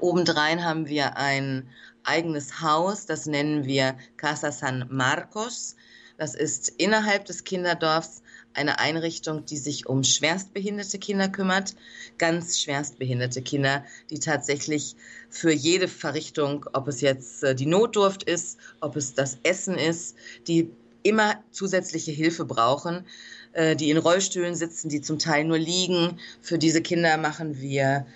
[0.00, 1.68] Obendrein haben wir ein
[2.04, 5.76] eigenes Haus, das nennen wir Casa San Marcos.
[6.18, 8.22] Das ist innerhalb des Kinderdorfs
[8.56, 11.74] eine Einrichtung, die sich um schwerstbehinderte Kinder kümmert,
[12.18, 14.96] ganz schwerstbehinderte Kinder, die tatsächlich
[15.30, 20.16] für jede Verrichtung, ob es jetzt äh, die Notdurft ist, ob es das Essen ist,
[20.46, 20.70] die
[21.02, 23.04] immer zusätzliche Hilfe brauchen,
[23.52, 26.18] äh, die in Rollstühlen sitzen, die zum Teil nur liegen.
[26.40, 28.06] Für diese Kinder machen wir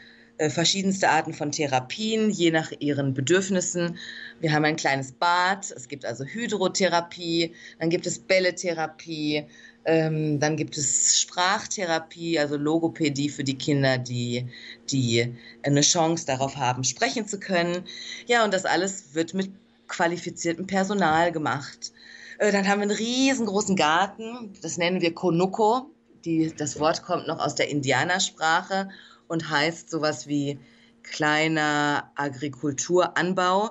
[0.40, 3.98] äh, verschiedenste Arten von Therapien, je nach ihren Bedürfnissen.
[4.40, 9.44] Wir haben ein kleines Bad, es gibt also Hydrotherapie, dann gibt es Bälletherapie,
[9.84, 14.46] ähm, dann gibt es Sprachtherapie, also Logopädie für die Kinder, die,
[14.90, 17.84] die eine Chance darauf haben, sprechen zu können.
[18.26, 19.50] Ja, und das alles wird mit
[19.88, 21.92] qualifiziertem Personal gemacht.
[22.38, 25.90] Äh, dann haben wir einen riesengroßen Garten, das nennen wir Konoko.
[26.24, 28.90] Die, das Wort kommt noch aus der Indianersprache
[29.28, 30.58] und heißt sowas wie
[31.02, 33.70] kleiner Agrikulturanbau.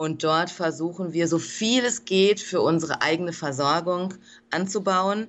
[0.00, 4.14] Und dort versuchen wir, so viel es geht, für unsere eigene Versorgung
[4.50, 5.26] anzubauen.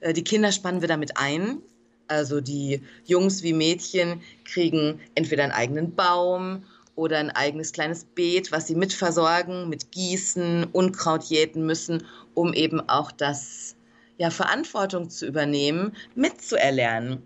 [0.00, 1.62] Äh, die Kinder spannen wir damit ein.
[2.06, 6.64] Also die Jungs wie Mädchen kriegen entweder einen eigenen Baum
[6.96, 12.04] oder ein eigenes kleines Beet, was sie mitversorgen, mit Gießen, Unkraut jäten müssen,
[12.34, 13.74] um eben auch das
[14.18, 17.22] ja, Verantwortung zu übernehmen, mitzuerlernen.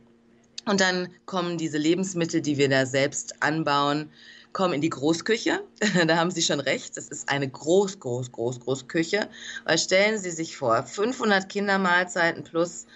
[0.65, 4.11] Und dann kommen diese Lebensmittel, die wir da selbst anbauen,
[4.55, 5.63] kommen in die Großküche.
[6.07, 6.97] da haben Sie schon recht.
[6.97, 9.29] Das ist eine groß, groß, groß, groß Küche.
[9.67, 12.87] Weil stellen Sie sich vor, 500 Kindermahlzeiten plus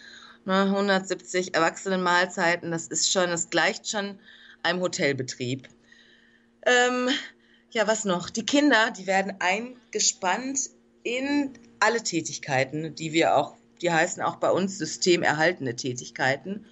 [0.49, 4.19] ne, 170 Erwachsenenmahlzeiten, das ist schon, das gleicht schon
[4.63, 5.69] einem Hotelbetrieb.
[6.67, 7.11] Ähm,
[7.71, 8.31] ja, was noch?
[8.31, 10.71] Die Kinder, die werden eingespannt
[11.03, 16.65] in alle Tätigkeiten, die wir auch, die heißen auch bei uns systemerhaltende Tätigkeiten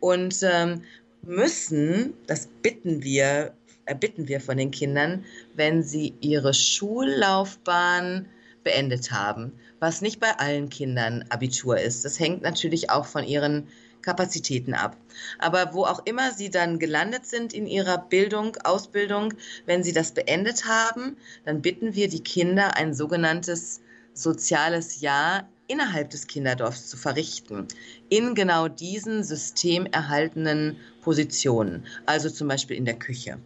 [0.00, 0.82] und ähm,
[1.22, 3.57] müssen, das bitten wir,
[3.88, 5.24] erbitten wir von den Kindern,
[5.54, 8.26] wenn sie ihre Schullaufbahn
[8.62, 12.04] beendet haben, was nicht bei allen Kindern Abitur ist.
[12.04, 13.68] Das hängt natürlich auch von ihren
[14.02, 14.96] Kapazitäten ab.
[15.38, 19.34] Aber wo auch immer sie dann gelandet sind in ihrer Bildung, Ausbildung,
[19.66, 23.80] wenn sie das beendet haben, dann bitten wir die Kinder ein sogenanntes
[24.14, 27.68] soziales Jahr innerhalb des Kinderdorfs zu verrichten,
[28.08, 33.38] in genau diesen systemerhaltenen Positionen, also zum Beispiel in der Küche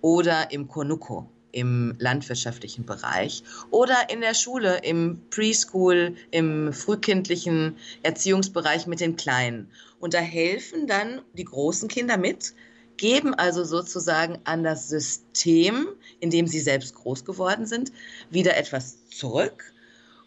[0.00, 8.86] oder im Konuko im landwirtschaftlichen Bereich oder in der Schule, im Preschool, im frühkindlichen Erziehungsbereich
[8.86, 9.70] mit den Kleinen.
[9.98, 12.52] Und da helfen dann die großen Kinder mit,
[12.98, 15.88] geben also sozusagen an das System,
[16.20, 17.90] in dem sie selbst groß geworden sind,
[18.30, 19.72] wieder etwas zurück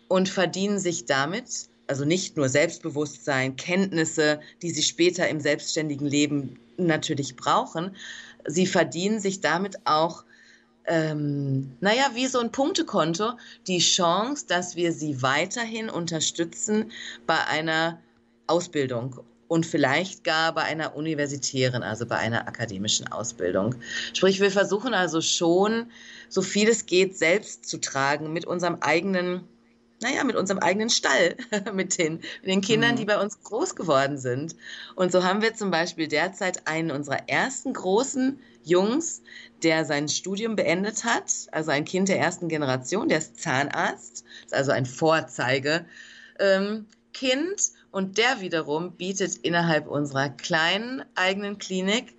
[0.07, 6.59] und verdienen sich damit, also nicht nur Selbstbewusstsein, Kenntnisse, die sie später im selbstständigen Leben
[6.77, 7.95] natürlich brauchen,
[8.49, 10.23] sie verdienen sich damit auch,
[10.85, 13.33] ähm, naja, wie so ein Punktekonto,
[13.67, 16.91] die Chance, dass wir sie weiterhin unterstützen
[17.27, 17.99] bei einer
[18.47, 23.75] Ausbildung und vielleicht gar bei einer universitären, also bei einer akademischen Ausbildung.
[24.13, 25.91] Sprich, wir versuchen also schon,
[26.29, 29.41] so viel es geht, selbst zu tragen mit unserem eigenen
[30.01, 31.35] naja, mit unserem eigenen Stall,
[31.73, 32.97] mit den, mit den Kindern, mhm.
[32.97, 34.55] die bei uns groß geworden sind.
[34.95, 39.21] Und so haben wir zum Beispiel derzeit einen unserer ersten großen Jungs,
[39.63, 44.53] der sein Studium beendet hat, also ein Kind der ersten Generation, der ist Zahnarzt, ist
[44.53, 45.85] also ein Vorzeigekind.
[46.39, 46.85] Ähm,
[47.91, 52.13] und der wiederum bietet innerhalb unserer kleinen eigenen Klinik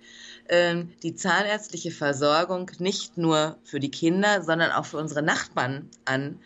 [0.49, 6.39] ähm, die zahnärztliche Versorgung nicht nur für die Kinder, sondern auch für unsere Nachbarn an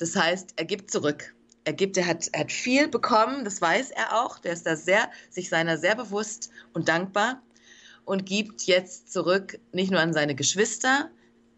[0.00, 1.34] das heißt, er gibt zurück.
[1.64, 4.38] Er gibt, er hat, er hat viel bekommen, das weiß er auch.
[4.38, 7.42] Der ist da sehr, sich seiner sehr bewusst und dankbar
[8.06, 11.10] und gibt jetzt zurück nicht nur an seine Geschwister.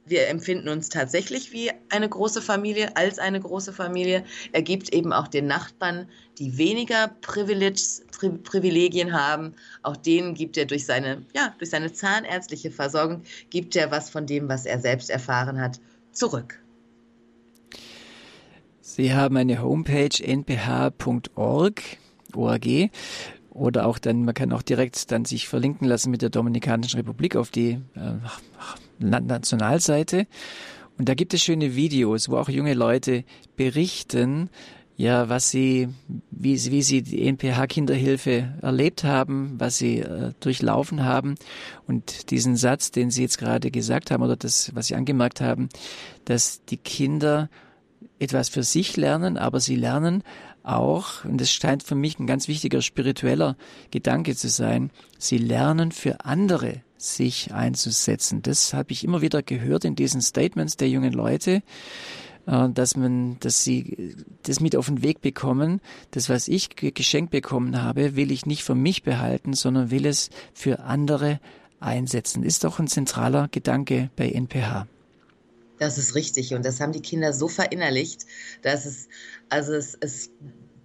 [0.05, 4.25] Wir empfinden uns tatsächlich wie eine große Familie, als eine große Familie.
[4.51, 9.55] Er gibt eben auch den Nachbarn, die weniger Privilegien haben.
[9.83, 14.27] Auch denen gibt er durch seine, ja, durch seine zahnärztliche Versorgung, gibt er was von
[14.27, 15.79] dem, was er selbst erfahren hat,
[16.11, 16.62] zurück.
[18.85, 21.31] Sie haben eine Homepage nph.org,
[22.35, 22.67] org,
[23.51, 27.37] oder auch dann, man kann auch direkt dann sich verlinken lassen mit der Dominikanischen Republik
[27.37, 28.15] auf die äh,
[28.99, 30.27] Nationalseite.
[30.99, 33.23] Und da gibt es schöne Videos, wo auch junge Leute
[33.57, 34.51] berichten,
[34.97, 35.89] ja, was sie,
[36.33, 41.37] wie, wie sie die NPH-Kinderhilfe erlebt haben, was sie äh, durchlaufen haben.
[41.87, 45.69] Und diesen Satz, den Sie jetzt gerade gesagt haben, oder das, was Sie angemerkt haben,
[46.25, 47.49] dass die Kinder
[48.23, 50.23] etwas für sich lernen, aber sie lernen
[50.63, 53.57] auch, und das scheint für mich ein ganz wichtiger spiritueller
[53.91, 58.43] Gedanke zu sein, sie lernen für andere sich einzusetzen.
[58.43, 61.63] Das habe ich immer wieder gehört in diesen Statements der jungen Leute,
[62.47, 64.15] äh, dass man, dass sie
[64.45, 65.81] das mit auf den Weg bekommen.
[66.13, 70.31] Das, was ich geschenkt bekommen habe, will ich nicht für mich behalten, sondern will es
[70.55, 71.41] für andere
[71.81, 72.45] einsetzen.
[72.45, 74.87] Ist doch ein zentraler Gedanke bei NPH.
[75.83, 78.25] Das ist richtig und das haben die Kinder so verinnerlicht,
[78.63, 79.09] dass es,
[79.49, 80.31] also es, es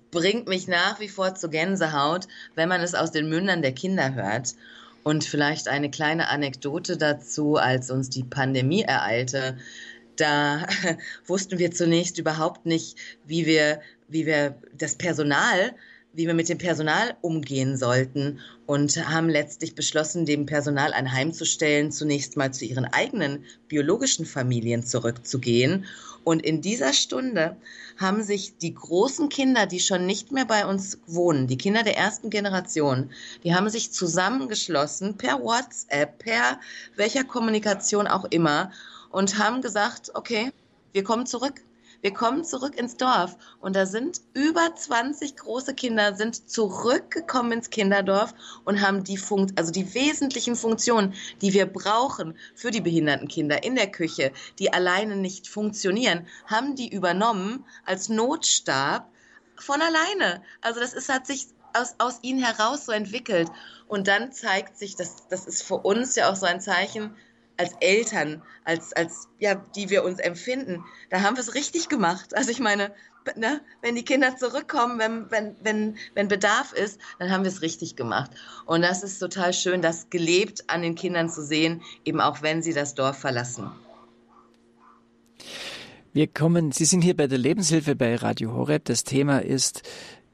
[0.09, 4.15] bringt mich nach wie vor zu Gänsehaut, wenn man es aus den Mündern der Kinder
[4.15, 4.55] hört.
[5.03, 9.57] Und vielleicht eine kleine Anekdote dazu, als uns die Pandemie ereilte.
[10.15, 10.65] Da
[11.27, 15.75] wussten wir zunächst überhaupt nicht, wie wir, wie wir das Personal
[16.13, 21.33] wie wir mit dem Personal umgehen sollten und haben letztlich beschlossen, dem Personal ein Heim
[21.33, 25.85] zu stellen, zunächst mal zu ihren eigenen biologischen Familien zurückzugehen.
[26.23, 27.55] Und in dieser Stunde
[27.97, 31.97] haben sich die großen Kinder, die schon nicht mehr bei uns wohnen, die Kinder der
[31.97, 33.11] ersten Generation,
[33.43, 36.59] die haben sich zusammengeschlossen per WhatsApp, per
[36.95, 38.71] welcher Kommunikation auch immer
[39.09, 40.51] und haben gesagt, okay,
[40.91, 41.61] wir kommen zurück.
[42.01, 47.69] Wir kommen zurück ins Dorf und da sind über 20 große Kinder sind zurückgekommen ins
[47.69, 48.33] Kinderdorf
[48.65, 53.63] und haben die Funkt, also die wesentlichen Funktionen, die wir brauchen für die behinderten Kinder
[53.63, 59.09] in der Küche, die alleine nicht funktionieren, haben die übernommen als Notstab
[59.55, 60.43] von alleine.
[60.61, 63.49] Also das ist, hat sich aus, aus ihnen heraus so entwickelt.
[63.87, 67.15] Und dann zeigt sich, dass das ist für uns ja auch so ein Zeichen,
[67.57, 72.35] als Eltern, als, als, ja, die wir uns empfinden, da haben wir es richtig gemacht.
[72.35, 72.91] Also ich meine,
[73.35, 77.61] ne, wenn die Kinder zurückkommen, wenn, wenn, wenn, wenn Bedarf ist, dann haben wir es
[77.61, 78.31] richtig gemacht.
[78.65, 82.61] Und das ist total schön, das gelebt an den Kindern zu sehen, eben auch wenn
[82.61, 83.69] sie das Dorf verlassen.
[86.13, 88.85] Wir kommen, Sie sind hier bei der Lebenshilfe bei Radio Horeb.
[88.85, 89.83] Das Thema ist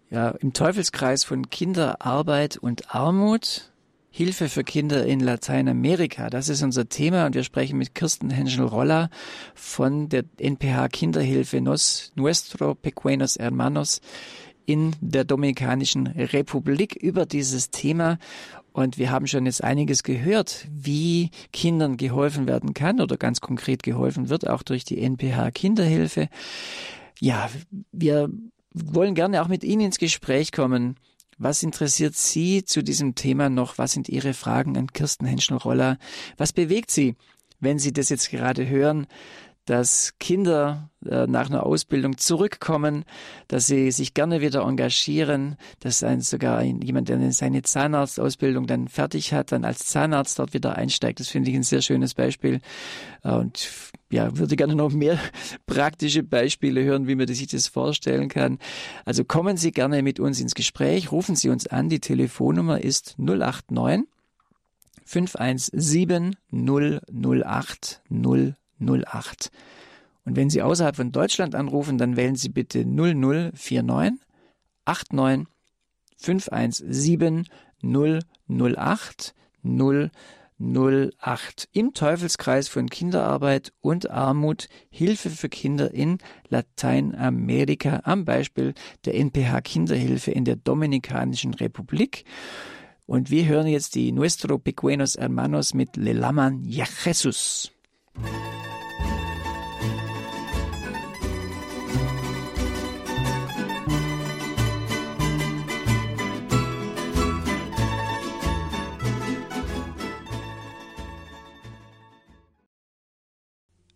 [0.09, 3.72] ja im Teufelskreis von Kinderarbeit und Armut.
[4.15, 6.29] Hilfe für Kinder in Lateinamerika.
[6.29, 9.09] Das ist unser Thema und wir sprechen mit Kirsten Henschel-Roller
[9.55, 14.01] von der NPH Kinderhilfe Nos Nuestro Pequeños Hermanos
[14.67, 18.19] in der Dominikanischen Republik über dieses Thema.
[18.71, 23.81] Und wir haben schon jetzt einiges gehört, wie Kindern geholfen werden kann oder ganz konkret
[23.81, 26.29] geholfen wird, auch durch die NPH Kinderhilfe.
[27.19, 27.49] Ja,
[27.91, 28.29] wir
[28.75, 30.97] wollen gerne auch mit Ihnen ins Gespräch kommen.
[31.37, 33.77] Was interessiert Sie zu diesem Thema noch?
[33.77, 35.97] Was sind Ihre Fragen an Kirsten Henschel-Roller?
[36.37, 37.15] Was bewegt Sie,
[37.59, 39.07] wenn Sie das jetzt gerade hören?
[39.65, 43.05] Dass Kinder äh, nach einer Ausbildung zurückkommen,
[43.47, 48.87] dass sie sich gerne wieder engagieren, dass ein, sogar ein, jemand, der seine Zahnarztausbildung dann
[48.87, 51.19] fertig hat, dann als Zahnarzt dort wieder einsteigt.
[51.19, 52.59] Das finde ich ein sehr schönes Beispiel.
[53.23, 53.69] Äh, und
[54.11, 55.17] ja, würde gerne noch mehr
[55.65, 58.59] praktische Beispiele hören, wie man sich das vorstellen kann.
[59.05, 61.89] Also kommen Sie gerne mit uns ins Gespräch, rufen Sie uns an.
[61.89, 64.07] Die Telefonnummer ist 089
[65.05, 68.55] 517 008 0
[68.87, 69.51] 08.
[70.25, 74.19] Und wenn Sie außerhalb von Deutschland anrufen, dann wählen Sie bitte 0049
[74.85, 75.47] 89
[76.17, 77.47] 517
[77.81, 79.35] 008
[80.59, 88.73] 008 im Teufelskreis von Kinderarbeit und Armut Hilfe für Kinder in Lateinamerika am Beispiel
[89.05, 92.23] der NPH Kinderhilfe in der Dominikanischen Republik.
[93.05, 97.72] Und wir hören jetzt die Nuestro Pequenos Hermanos mit Le Laman Ya Jesus.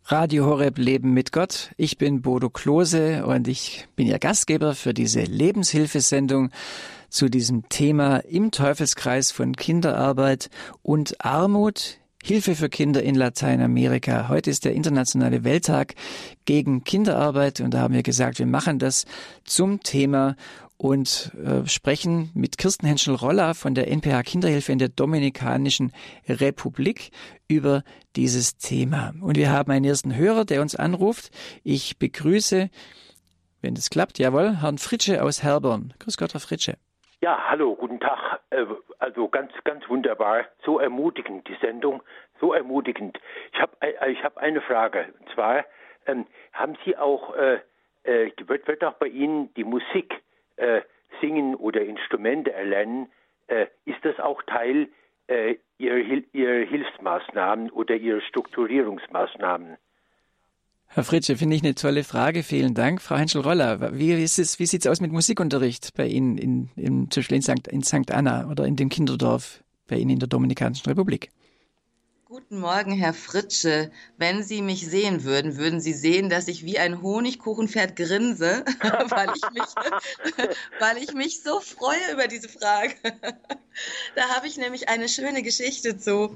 [0.09, 1.71] Radio Horeb Leben mit Gott.
[1.75, 6.51] Ich bin Bodo Klose und ich bin Ihr Gastgeber für diese Lebenshilfesendung
[7.09, 10.49] zu diesem Thema im Teufelskreis von Kinderarbeit
[10.81, 11.99] und Armut.
[12.27, 14.27] Hilfe für Kinder in Lateinamerika.
[14.27, 15.95] Heute ist der internationale Welttag
[16.43, 19.05] gegen Kinderarbeit und da haben wir gesagt, wir machen das
[19.45, 20.35] zum Thema
[20.75, 25.93] und äh, sprechen mit Kirsten Henschel-Roller von der NPH Kinderhilfe in der Dominikanischen
[26.27, 27.11] Republik
[27.47, 27.83] über
[28.17, 29.13] dieses Thema.
[29.21, 31.31] Und wir haben einen ersten Hörer, der uns anruft.
[31.63, 32.69] Ich begrüße,
[33.61, 35.93] wenn das klappt, jawohl, Herrn Fritsche aus Herborn.
[35.99, 36.77] Grüß Gott, Herr Fritsche.
[37.19, 38.41] Ja, hallo, guten Tag.
[38.51, 38.65] Äh,
[38.99, 40.45] also ganz, ganz wunderbar.
[40.63, 42.03] So ermutigend die Sendung.
[42.39, 43.19] so ermutigend.
[43.53, 45.07] Ich habe äh, ich hab eine Frage.
[45.19, 45.65] Und zwar,
[46.05, 47.59] ähm, haben Sie auch, äh,
[48.03, 50.21] äh, wird, wird auch bei Ihnen die Musik
[50.57, 50.81] äh,
[51.19, 53.11] singen oder Instrumente erlernen,
[53.47, 54.87] äh, ist das auch Teil
[55.25, 55.97] äh, ihrer,
[56.33, 59.77] ihrer Hilfsmaßnahmen oder Ihrer Strukturierungsmaßnahmen?
[60.87, 62.43] Herr Fritsche, finde ich eine tolle Frage.
[62.43, 63.01] Vielen Dank.
[63.01, 67.07] Frau Henschel-Roller, wie, ist es, wie sieht es aus mit Musikunterricht bei Ihnen in, in,
[67.07, 68.11] in, St., in St.
[68.11, 71.31] Anna oder in dem Kinderdorf bei Ihnen in der Dominikanischen Republik?
[72.29, 73.89] Guten Morgen, Herr Fritsche.
[74.17, 78.65] Wenn Sie mich sehen würden, würden Sie sehen, dass ich wie ein Honigkuchenpferd grinse,
[79.09, 82.95] weil ich mich, weil ich mich so freue über diese Frage.
[84.17, 86.35] Da habe ich nämlich eine schöne Geschichte zu.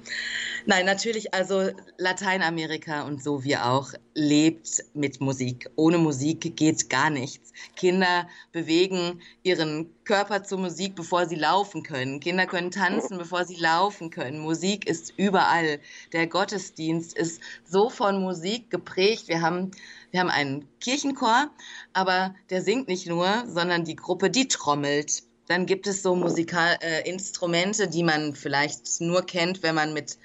[0.67, 5.67] Nein, natürlich, also Lateinamerika und so wie auch lebt mit Musik.
[5.77, 7.51] Ohne Musik geht gar nichts.
[7.75, 12.19] Kinder bewegen ihren Körper zur Musik, bevor sie laufen können.
[12.19, 14.37] Kinder können tanzen, bevor sie laufen können.
[14.37, 15.79] Musik ist überall.
[16.13, 19.27] Der Gottesdienst ist so von Musik geprägt.
[19.27, 19.71] Wir haben
[20.11, 21.49] wir haben einen Kirchenchor,
[21.93, 25.23] aber der singt nicht nur, sondern die Gruppe, die trommelt.
[25.47, 30.17] Dann gibt es so Musikalinstrumente, äh, die man vielleicht nur kennt, wenn man mit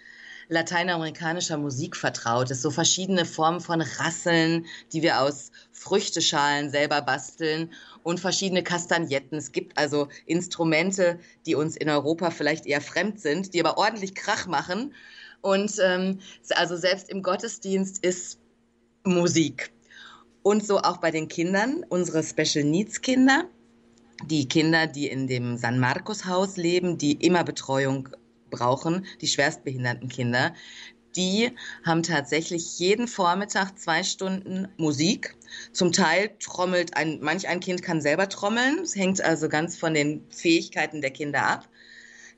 [0.49, 2.63] lateinamerikanischer Musik vertraut ist.
[2.63, 9.39] So verschiedene Formen von Rasseln, die wir aus Früchteschalen selber basteln und verschiedene Kastagnetten.
[9.39, 14.15] Es gibt also Instrumente, die uns in Europa vielleicht eher fremd sind, die aber ordentlich
[14.15, 14.95] Krach machen.
[15.41, 18.39] Und ähm, also selbst im Gottesdienst ist
[19.05, 19.73] Musik.
[20.43, 23.49] Und so auch bei den Kindern, unsere Special Needs Kinder
[24.25, 28.09] die Kinder, die in dem San Marcos Haus leben, die immer Betreuung
[28.51, 30.55] brauchen, die schwerstbehinderten Kinder,
[31.17, 31.51] die
[31.85, 35.35] haben tatsächlich jeden Vormittag zwei Stunden Musik.
[35.73, 38.81] Zum Teil trommelt ein, manch ein Kind kann selber trommeln.
[38.81, 41.69] Es hängt also ganz von den Fähigkeiten der Kinder ab.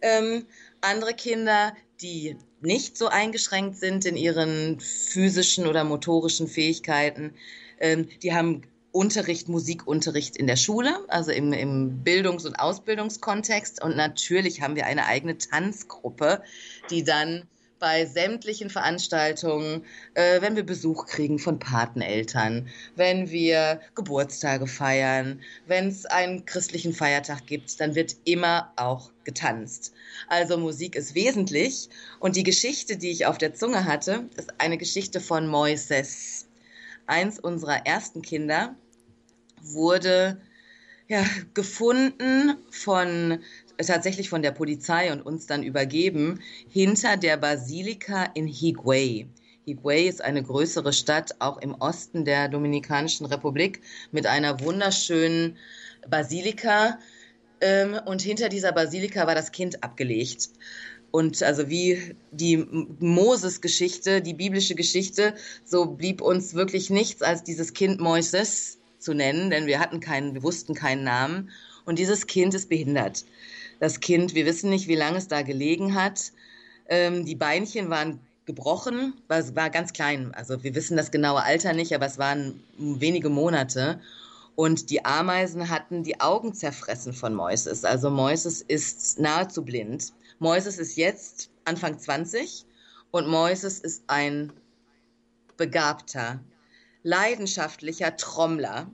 [0.01, 0.47] Ähm,
[0.81, 7.35] andere Kinder, die nicht so eingeschränkt sind in ihren physischen oder motorischen Fähigkeiten,
[7.81, 8.62] ähm, die haben
[8.93, 13.82] Unterricht, Musikunterricht in der Schule, also im, im Bildungs- und Ausbildungskontext.
[13.82, 16.43] Und natürlich haben wir eine eigene Tanzgruppe,
[16.91, 17.47] die dann
[17.78, 19.84] bei sämtlichen Veranstaltungen,
[20.14, 26.93] äh, wenn wir Besuch kriegen von Pateneltern, wenn wir Geburtstage feiern, wenn es einen christlichen
[26.93, 29.93] Feiertag gibt, dann wird immer auch getanzt.
[30.28, 31.89] Also Musik ist wesentlich.
[32.18, 36.47] Und die Geschichte, die ich auf der Zunge hatte, ist eine Geschichte von Moises
[37.09, 38.76] eins unserer ersten Kinder
[39.62, 40.40] wurde
[41.09, 43.40] ja, gefunden von
[43.78, 49.26] tatsächlich von der Polizei und uns dann übergeben hinter der Basilika in Higuay.
[49.64, 53.82] Higuay ist eine größere Stadt auch im Osten der Dominikanischen Republik
[54.12, 55.56] mit einer wunderschönen
[56.09, 56.98] Basilika.
[57.61, 60.50] Ähm, und hinter dieser Basilika war das Kind abgelegt.
[61.11, 62.59] Und also wie die
[63.00, 65.34] Moses-Geschichte, die biblische Geschichte,
[65.64, 70.34] so blieb uns wirklich nichts als dieses Kind Moises zu nennen, denn wir hatten keinen,
[70.34, 71.50] wir wussten keinen Namen.
[71.86, 73.24] Und dieses Kind ist behindert.
[73.80, 76.32] Das Kind, wir wissen nicht, wie lange es da gelegen hat.
[76.88, 80.34] Ähm, die Beinchen waren gebrochen, war, war ganz klein.
[80.34, 84.00] Also wir wissen das genaue Alter nicht, aber es waren wenige Monate.
[84.56, 87.84] Und die Ameisen hatten die Augen zerfressen von Moises.
[87.84, 90.12] Also Moises ist nahezu blind.
[90.41, 92.64] Moises ist jetzt Anfang 20
[93.11, 94.53] und Moises ist ein
[95.57, 96.41] begabter,
[97.03, 98.89] leidenschaftlicher Trommler.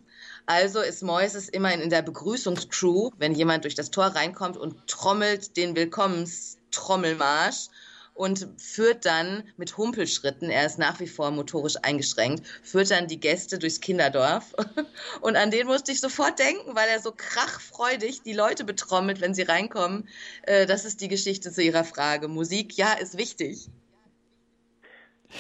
[0.47, 5.57] Also ist Moises immer in der Begrüßungscrew, wenn jemand durch das Tor reinkommt und trommelt
[5.59, 7.69] den Willkommenstrommelmarsch
[8.15, 13.19] und führt dann mit Humpelschritten, er ist nach wie vor motorisch eingeschränkt, führt dann die
[13.19, 14.55] Gäste durchs Kinderdorf.
[15.21, 19.35] Und an den musste ich sofort denken, weil er so krachfreudig die Leute betrommelt, wenn
[19.35, 20.09] sie reinkommen.
[20.43, 22.29] Äh, das ist die Geschichte zu Ihrer Frage.
[22.29, 23.69] Musik, ja, ist wichtig.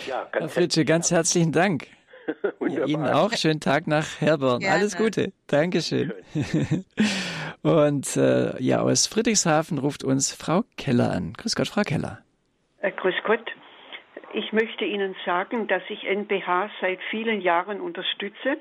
[0.06, 1.86] Ja, ganz Herr Fritsche, ganz herzlichen Dank.
[2.66, 3.34] Ja, Ihnen auch.
[3.34, 4.60] Schönen Tag nach Herborn.
[4.60, 4.76] Gerne.
[4.76, 5.34] Alles Gute.
[5.46, 6.14] Dankeschön.
[7.62, 11.34] Und äh, ja, aus Friedrichshafen ruft uns Frau Keller an.
[11.34, 12.23] Grüß Gott, Frau Keller.
[12.84, 13.50] Äh, grüß Gott.
[14.34, 18.58] Ich möchte Ihnen sagen, dass ich NBH seit vielen Jahren unterstütze.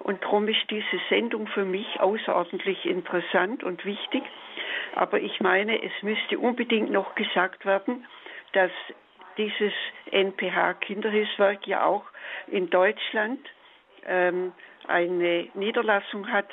[0.00, 4.22] Und darum ist diese Sendung für mich außerordentlich interessant und wichtig.
[4.94, 8.06] Aber ich meine, es müsste unbedingt noch gesagt werden,
[8.52, 8.70] dass
[9.38, 9.72] dieses
[10.10, 12.04] NPH Kinderhilfswerk ja auch
[12.48, 13.40] in Deutschland
[14.06, 14.52] ähm,
[14.86, 16.48] eine Niederlassung hat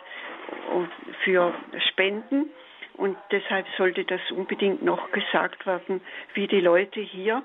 [1.24, 1.54] für
[1.90, 2.52] Spenden
[2.98, 6.02] und deshalb sollte das unbedingt noch gesagt werden,
[6.34, 7.44] wie die Leute hier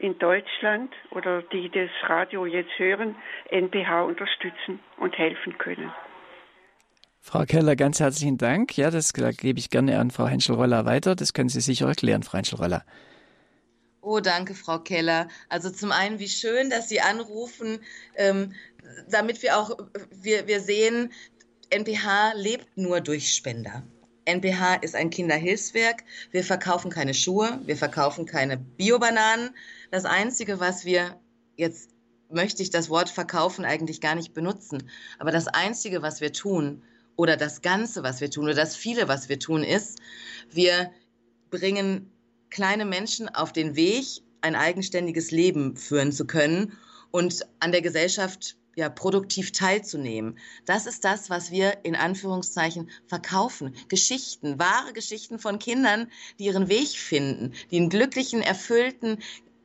[0.00, 3.16] in Deutschland oder die das Radio jetzt hören,
[3.50, 5.92] NPH unterstützen und helfen können.
[7.22, 8.76] Frau Keller, ganz herzlichen Dank.
[8.78, 11.14] Ja, das gebe ich gerne an Frau Henschel-Roller weiter.
[11.14, 12.84] Das können Sie sicher erklären, Frau Henschel-Roller.
[14.00, 15.28] Oh, danke, Frau Keller.
[15.50, 17.80] Also zum einen, wie schön, dass Sie anrufen,
[18.16, 18.54] ähm,
[19.10, 19.76] damit wir auch,
[20.10, 21.12] wir, wir sehen,
[21.68, 23.82] NPH lebt nur durch Spender.
[24.30, 26.04] NPH ist ein Kinderhilfswerk.
[26.30, 29.50] Wir verkaufen keine Schuhe, wir verkaufen keine Biobananen.
[29.90, 31.20] Das Einzige, was wir
[31.56, 31.90] jetzt
[32.30, 34.88] möchte ich das Wort verkaufen eigentlich gar nicht benutzen.
[35.18, 36.82] Aber das Einzige, was wir tun,
[37.16, 39.98] oder das Ganze, was wir tun, oder das viele, was wir tun, ist,
[40.50, 40.90] wir
[41.50, 42.10] bringen
[42.48, 46.78] kleine Menschen auf den Weg, ein eigenständiges Leben führen zu können
[47.10, 50.38] und an der Gesellschaft ja, produktiv teilzunehmen.
[50.64, 53.74] Das ist das, was wir in Anführungszeichen verkaufen.
[53.88, 59.18] Geschichten, wahre Geschichten von Kindern, die ihren Weg finden, die einen glücklichen, erfüllten,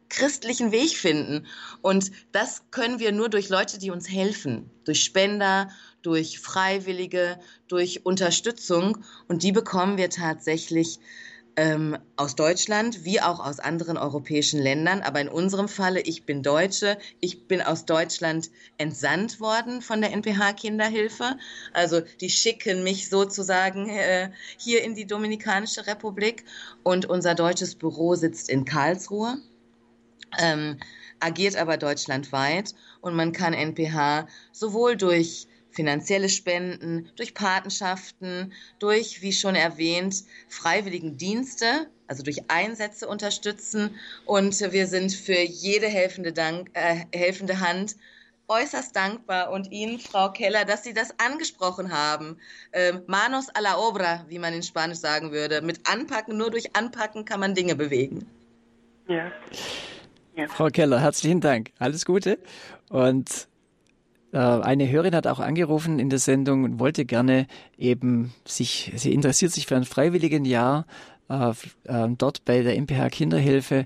[0.10, 1.46] christlichen Weg finden.
[1.82, 5.70] Und das können wir nur durch Leute, die uns helfen, durch Spender,
[6.02, 9.04] durch Freiwillige, durch Unterstützung.
[9.28, 11.00] Und die bekommen wir tatsächlich
[11.58, 15.02] ähm, aus Deutschland wie auch aus anderen europäischen Ländern.
[15.02, 20.12] Aber in unserem Falle, ich bin Deutsche, ich bin aus Deutschland entsandt worden von der
[20.12, 21.38] NPH Kinderhilfe.
[21.74, 26.44] Also die schicken mich sozusagen äh, hier in die Dominikanische Republik
[26.84, 29.38] und unser deutsches Büro sitzt in Karlsruhe.
[30.38, 30.78] Ähm,
[31.22, 39.34] agiert aber deutschlandweit und man kann NPH sowohl durch finanzielle Spenden, durch Patenschaften, durch, wie
[39.34, 43.96] schon erwähnt, freiwilligen Dienste, also durch Einsätze unterstützen.
[44.26, 47.96] Und wir sind für jede helfende, Dank, äh, helfende Hand
[48.48, 52.38] äußerst dankbar und Ihnen, Frau Keller, dass Sie das angesprochen haben.
[52.74, 55.62] Ähm, manos a la obra, wie man in Spanisch sagen würde.
[55.62, 58.28] Mit Anpacken, nur durch Anpacken kann man Dinge bewegen.
[59.08, 59.32] Ja.
[60.36, 60.48] ja.
[60.48, 61.72] Frau Keller, herzlichen Dank.
[61.80, 62.38] Alles Gute.
[62.90, 63.48] Und
[64.40, 69.52] eine Hörerin hat auch angerufen in der Sendung und wollte gerne eben sich, sie interessiert
[69.52, 70.86] sich für ein freiwilligen Jahr
[71.30, 71.52] äh,
[71.86, 73.86] äh, dort bei der MPH Kinderhilfe.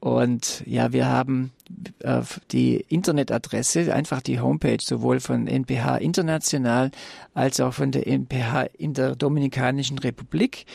[0.00, 1.52] Und ja, wir haben
[2.00, 2.22] äh,
[2.52, 6.92] die Internetadresse, einfach die Homepage sowohl von NPH International
[7.34, 10.66] als auch von der NPH in der Dominikanischen Republik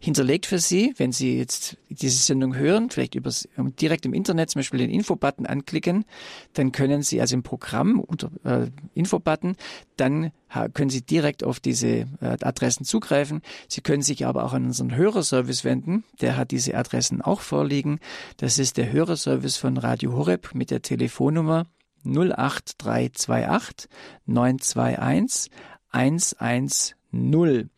[0.00, 4.60] hinterlegt für Sie, wenn Sie jetzt diese Sendung hören, vielleicht über, direkt im Internet zum
[4.60, 6.06] Beispiel den Infobutton anklicken,
[6.54, 9.56] dann können Sie also im Programm unter äh, Infobutton,
[9.96, 10.32] dann
[10.72, 11.88] können Sie direkt auf diese
[12.20, 13.42] äh, Adressen zugreifen.
[13.68, 16.02] Sie können sich aber auch an unseren Hörerservice wenden.
[16.20, 18.00] Der hat diese Adressen auch vorliegen.
[18.38, 21.66] Das ist der Hörerservice von Radio Horeb mit der Telefonnummer
[22.04, 23.88] 08328
[24.26, 25.52] 921
[25.90, 27.70] 110.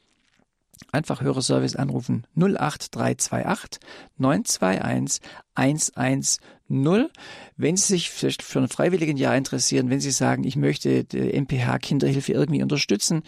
[0.91, 3.81] Einfach Hörerservice anrufen 08328
[4.17, 5.21] 921
[5.55, 7.09] 110.
[7.57, 11.41] Wenn Sie sich vielleicht für ein freiwilligen Jahr interessieren, wenn Sie sagen, ich möchte die
[11.41, 13.23] MPH Kinderhilfe irgendwie unterstützen,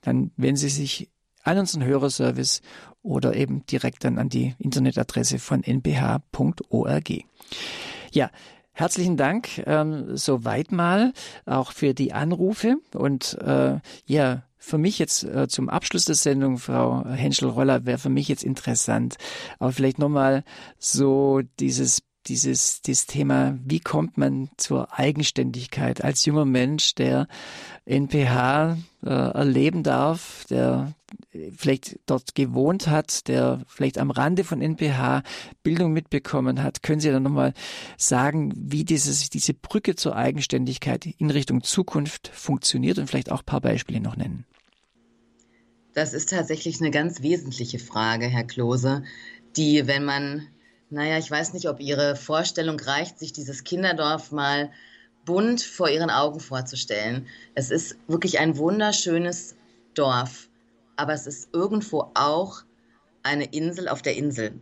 [0.00, 1.10] dann wenden Sie sich
[1.42, 2.62] an unseren Hörerservice
[3.02, 7.10] oder eben direkt dann an die Internetadresse von nph.org.
[8.12, 8.30] Ja,
[8.78, 11.12] Herzlichen Dank ähm, soweit mal
[11.46, 12.76] auch für die Anrufe.
[12.94, 18.08] Und äh, ja, für mich jetzt äh, zum Abschluss der Sendung, Frau Henschel-Roller, wäre für
[18.08, 19.16] mich jetzt interessant,
[19.58, 20.44] aber vielleicht nochmal
[20.78, 27.26] so dieses dieses, dieses Thema, wie kommt man zur Eigenständigkeit als junger Mensch, der
[27.84, 30.92] NPH äh, erleben darf, der
[31.56, 35.22] vielleicht dort gewohnt hat, der vielleicht am Rande von NPH
[35.62, 36.82] Bildung mitbekommen hat.
[36.82, 37.54] Können Sie dann nochmal
[37.96, 43.46] sagen, wie dieses, diese Brücke zur Eigenständigkeit in Richtung Zukunft funktioniert und vielleicht auch ein
[43.46, 44.44] paar Beispiele noch nennen?
[45.94, 49.02] Das ist tatsächlich eine ganz wesentliche Frage, Herr Klose,
[49.56, 50.46] die, wenn man,
[50.90, 54.70] naja, ich weiß nicht, ob Ihre Vorstellung reicht, sich dieses Kinderdorf mal
[55.24, 57.26] bunt vor Ihren Augen vorzustellen.
[57.54, 59.56] Es ist wirklich ein wunderschönes
[59.94, 60.47] Dorf,
[60.98, 62.64] aber es ist irgendwo auch
[63.22, 64.60] eine Insel auf der Insel.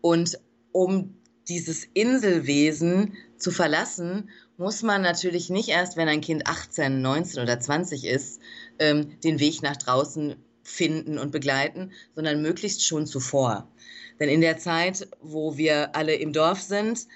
[0.00, 0.38] Und
[0.72, 1.14] um
[1.48, 7.60] dieses Inselwesen zu verlassen, muss man natürlich nicht erst, wenn ein Kind 18, 19 oder
[7.60, 8.40] 20 ist,
[8.80, 10.34] ähm, den Weg nach draußen
[10.64, 13.68] finden und begleiten, sondern möglichst schon zuvor.
[14.18, 17.06] Denn in der Zeit, wo wir alle im Dorf sind,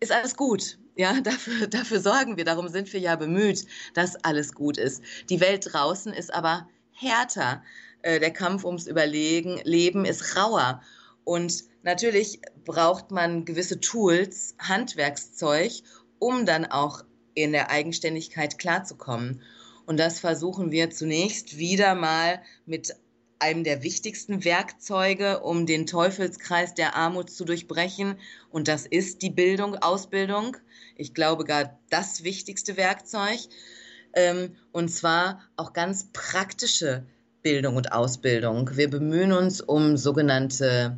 [0.00, 0.78] ist alles gut.
[0.96, 5.02] Ja, dafür, dafür sorgen wir, darum sind wir ja bemüht, dass alles gut ist.
[5.30, 7.62] Die Welt draußen ist aber härter.
[8.02, 10.82] Äh, der Kampf ums Überlegen, Leben ist rauer.
[11.24, 15.72] Und natürlich braucht man gewisse Tools, Handwerkszeug,
[16.18, 19.42] um dann auch in der Eigenständigkeit klarzukommen.
[19.86, 22.94] Und das versuchen wir zunächst wieder mal mit
[23.38, 28.18] einem der wichtigsten Werkzeuge, um den Teufelskreis der Armut zu durchbrechen.
[28.50, 30.56] Und das ist die Bildung, Ausbildung.
[30.96, 33.40] Ich glaube gar das wichtigste Werkzeug.
[34.14, 37.04] Ähm, und zwar auch ganz praktische
[37.42, 38.70] Bildung und Ausbildung.
[38.74, 40.96] Wir bemühen uns um sogenannte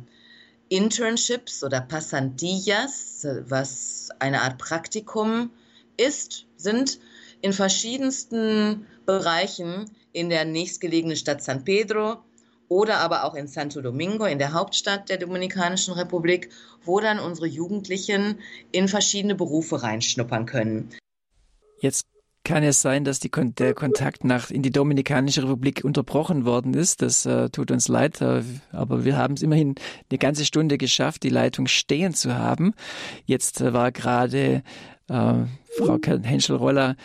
[0.69, 5.49] Internships oder Passantillas, was eine Art Praktikum
[5.97, 6.99] ist, sind
[7.41, 12.17] in verschiedensten Bereichen in der nächstgelegenen Stadt San Pedro
[12.69, 16.49] oder aber auch in Santo Domingo, in der Hauptstadt der Dominikanischen Republik,
[16.83, 18.39] wo dann unsere Jugendlichen
[18.71, 20.89] in verschiedene Berufe reinschnuppern können.
[21.79, 22.05] Jetzt
[22.47, 27.01] kann es sein, dass die, der Kontakt nach in die Dominikanische Republik unterbrochen worden ist.
[27.01, 28.41] Das äh, tut uns leid, äh,
[28.71, 29.75] aber wir haben es immerhin
[30.09, 32.73] eine ganze Stunde geschafft, die Leitung stehen zu haben.
[33.25, 34.63] Jetzt äh, war gerade
[35.09, 35.33] äh,
[35.77, 36.95] Frau Henschel-Roller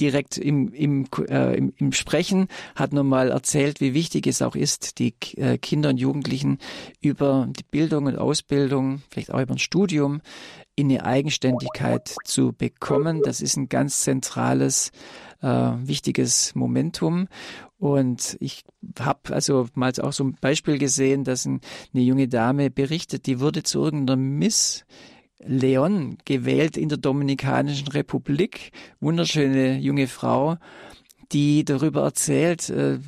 [0.00, 4.98] direkt im, im, äh, im, im Sprechen, hat nochmal erzählt, wie wichtig es auch ist,
[4.98, 6.58] die äh, Kinder und Jugendlichen
[7.00, 10.20] über die Bildung und Ausbildung, vielleicht auch über ein Studium,
[10.80, 13.20] in eine Eigenständigkeit zu bekommen.
[13.22, 14.90] Das ist ein ganz zentrales,
[15.42, 17.28] äh, wichtiges Momentum.
[17.78, 18.64] Und ich
[18.98, 21.60] habe also mal auch so ein Beispiel gesehen, dass ein,
[21.92, 24.84] eine junge Dame berichtet, die wurde zu irgendeiner Miss
[25.42, 28.72] Leon gewählt in der Dominikanischen Republik.
[29.00, 30.56] Wunderschöne junge Frau,
[31.32, 32.98] die darüber erzählt, äh,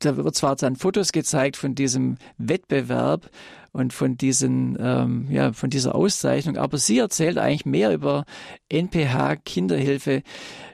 [0.00, 3.30] da wird zwar dann Fotos gezeigt von diesem Wettbewerb
[3.72, 8.24] und von diesen, ähm, ja, von dieser Auszeichnung, aber sie erzählt eigentlich mehr über
[8.68, 10.22] NPH Kinderhilfe,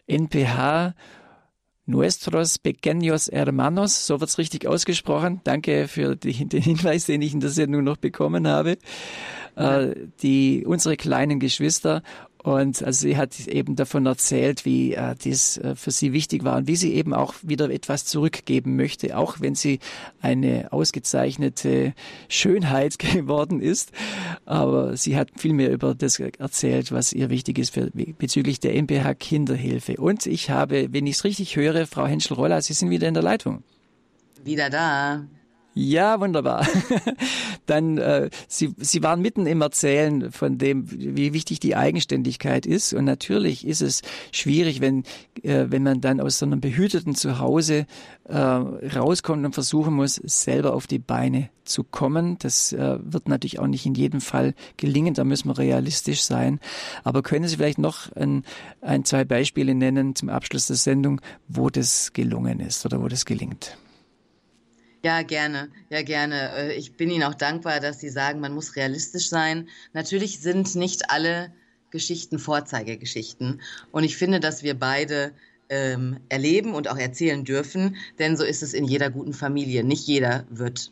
[0.07, 0.95] NPH
[1.89, 5.41] Nuestros Pequeños Hermanos, so wird's richtig ausgesprochen.
[5.45, 8.77] Danke für die, den Hinweis, den ich in der Sendung noch bekommen habe
[9.57, 12.03] äh, die unsere kleinen Geschwister.
[12.47, 16.57] Und also sie hat eben davon erzählt, wie äh, dies äh, für sie wichtig war
[16.57, 19.81] und wie sie eben auch wieder etwas zurückgeben möchte, auch wenn sie
[20.21, 21.93] eine ausgezeichnete
[22.29, 23.91] Schönheit geworden ist.
[24.45, 28.81] Aber sie hat viel mehr über das erzählt, was ihr wichtig ist für, bezüglich der
[28.81, 29.97] MPH Kinderhilfe.
[29.97, 33.25] Und ich habe, wenn ich es richtig höre, Frau Henschel-Roller, Sie sind wieder in der
[33.25, 33.65] Leitung.
[34.45, 35.25] Wieder da.
[35.79, 36.67] Ja, wunderbar.
[37.67, 42.95] Dann, äh, Sie, Sie waren mitten im Erzählen von dem, wie wichtig die Eigenständigkeit ist.
[42.95, 44.01] Und natürlich ist es
[44.33, 45.05] schwierig, wenn,
[45.43, 47.85] äh, wenn man dann aus so einem behüteten Zuhause
[48.25, 52.39] äh, rauskommt und versuchen muss, selber auf die Beine zu kommen.
[52.39, 55.13] Das äh, wird natürlich auch nicht in jedem Fall gelingen.
[55.13, 56.59] Da müssen wir realistisch sein.
[57.05, 58.45] Aber können Sie vielleicht noch ein,
[58.81, 63.27] ein zwei Beispiele nennen zum Abschluss der Sendung, wo das gelungen ist oder wo das
[63.27, 63.77] gelingt?
[65.07, 65.69] Ja, gerne.
[65.89, 66.51] Ja, gerne.
[66.57, 69.69] Äh, ich bin Ihnen auch dankbar, dass Sie sagen, man muss realistisch sein.
[69.93, 71.53] Natürlich sind nicht alle
[71.93, 73.61] Geschichten Vorzeigegeschichten.
[73.93, 75.31] Und ich finde, dass wir beide
[75.69, 79.85] ähm, erleben und auch erzählen dürfen, denn so ist es in jeder guten Familie.
[79.85, 80.91] Nicht jeder wird,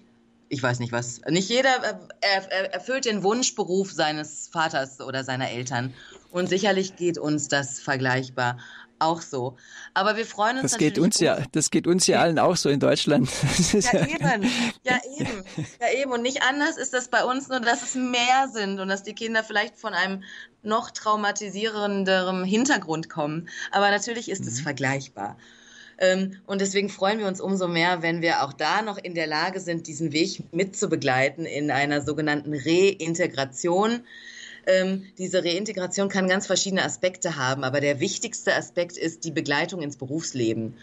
[0.49, 1.75] ich weiß nicht was, nicht jeder
[2.21, 5.93] äh, erfüllt den Wunschberuf seines Vaters oder seiner Eltern.
[6.31, 8.59] Und sicherlich geht uns das vergleichbar
[9.05, 9.57] auch so.
[9.95, 12.69] Aber wir freuen uns das geht uns ja, das geht uns ja allen auch so
[12.69, 13.29] in Deutschland.
[13.75, 14.51] Ja, eben,
[14.85, 15.45] ja eben,
[15.81, 16.13] ja eben.
[16.13, 19.15] Und nicht anders ist das bei uns, nur dass es mehr sind und dass die
[19.15, 20.23] Kinder vielleicht von einem
[20.63, 23.49] noch traumatisierenderen Hintergrund kommen.
[23.71, 24.49] Aber natürlich ist mhm.
[24.49, 25.37] es vergleichbar.
[25.99, 29.27] Ähm, und deswegen freuen wir uns umso mehr, wenn wir auch da noch in der
[29.27, 34.01] Lage sind, diesen Weg mitzubegleiten in einer sogenannten Reintegration
[34.67, 39.83] ähm, diese Reintegration kann ganz verschiedene Aspekte haben, aber der wichtigste Aspekt ist die Begleitung
[39.83, 40.75] ins Berufsleben.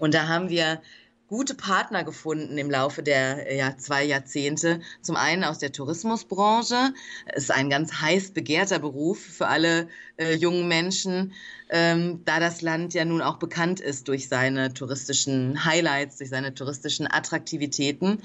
[0.00, 0.80] Und da haben wir
[1.28, 4.80] gute Partner gefunden im Laufe der ja, zwei Jahrzehnte.
[5.00, 6.92] Zum einen aus der Tourismusbranche.
[7.34, 11.32] Ist ein ganz heiß begehrter Beruf für alle äh, jungen Menschen,
[11.70, 16.54] ähm, da das Land ja nun auch bekannt ist durch seine touristischen Highlights, durch seine
[16.54, 18.22] touristischen Attraktivitäten.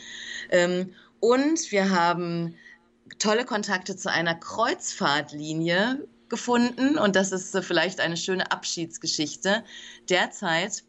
[0.52, 2.56] Ähm, und wir haben
[3.18, 9.64] tolle Kontakte zu einer Kreuzfahrtlinie gefunden und das ist vielleicht eine schöne Abschiedsgeschichte.
[10.10, 10.84] Derzeit,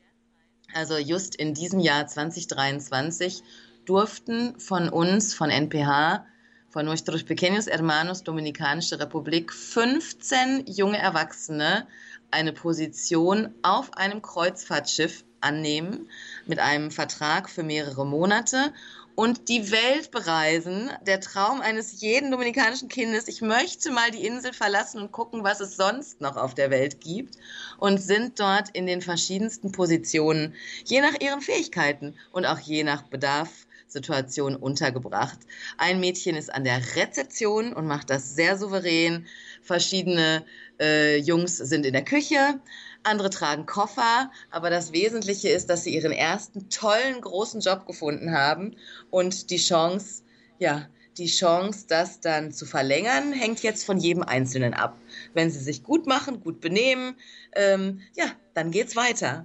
[0.75, 3.43] also just in diesem Jahr 2023,
[3.87, 6.27] durften von uns, von NPH,
[6.68, 11.89] von Nuestros Pequeños Hermanos Dominikanische Republik, 15 junge Erwachsene
[12.31, 16.09] eine Position auf einem Kreuzfahrtschiff annehmen
[16.47, 18.73] mit einem Vertrag für mehrere Monate
[19.21, 20.91] und die Welt bereisen.
[21.07, 23.29] Der Traum eines jeden dominikanischen Kindes.
[23.29, 27.03] Ich möchte mal die Insel verlassen und gucken, was es sonst noch auf der Welt
[27.03, 27.37] gibt.
[27.77, 30.55] Und sind dort in den verschiedensten Positionen,
[30.87, 33.51] je nach ihren Fähigkeiten und auch je nach Bedarf.
[33.91, 35.41] Situation untergebracht.
[35.77, 39.27] Ein Mädchen ist an der Rezeption und macht das sehr souverän.
[39.62, 40.45] Verschiedene
[40.79, 42.61] äh, Jungs sind in der Küche
[43.03, 48.32] andere tragen Koffer, aber das Wesentliche ist, dass sie ihren ersten tollen großen Job gefunden
[48.32, 48.76] haben
[49.11, 50.22] und die Chance,
[50.59, 50.86] ja,
[51.18, 54.96] die Chance, das dann zu verlängern, hängt jetzt von jedem Einzelnen ab.
[55.34, 57.14] Wenn sie sich gut machen, gut benehmen,
[57.55, 59.44] ähm, ja, dann geht's weiter.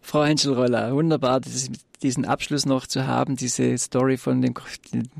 [0.00, 1.40] Frau Henschel-Roller, wunderbar,
[2.02, 4.54] diesen Abschluss noch zu haben, diese Story von den,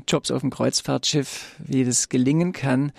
[0.07, 2.91] Jobs auf dem Kreuzfahrtschiff, wie das gelingen kann.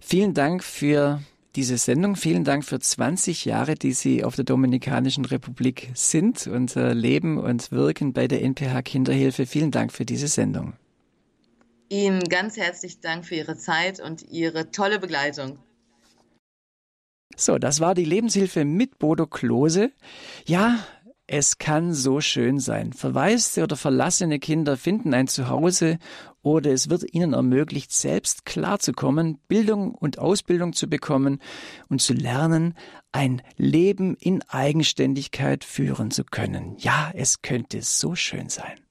[0.00, 1.20] Vielen Dank für
[1.56, 2.16] diese Sendung.
[2.16, 7.38] Vielen Dank für 20 Jahre, die Sie auf der Dominikanischen Republik sind und äh, leben
[7.38, 9.46] und wirken bei der NPH Kinderhilfe.
[9.46, 10.74] Vielen Dank für diese Sendung.
[11.88, 15.58] Ihnen ganz herzlichen Dank für Ihre Zeit und Ihre tolle Begleitung.
[17.36, 19.90] So, das war die Lebenshilfe mit Bodo Klose.
[20.46, 20.78] Ja,
[21.26, 22.92] es kann so schön sein.
[22.92, 25.98] Verwaiste oder verlassene Kinder finden ein Zuhause
[26.46, 31.40] oder es wird ihnen ermöglicht, selbst klarzukommen, Bildung und Ausbildung zu bekommen
[31.88, 32.74] und zu lernen,
[33.10, 36.76] ein Leben in Eigenständigkeit führen zu können.
[36.78, 38.85] Ja, es könnte so schön sein.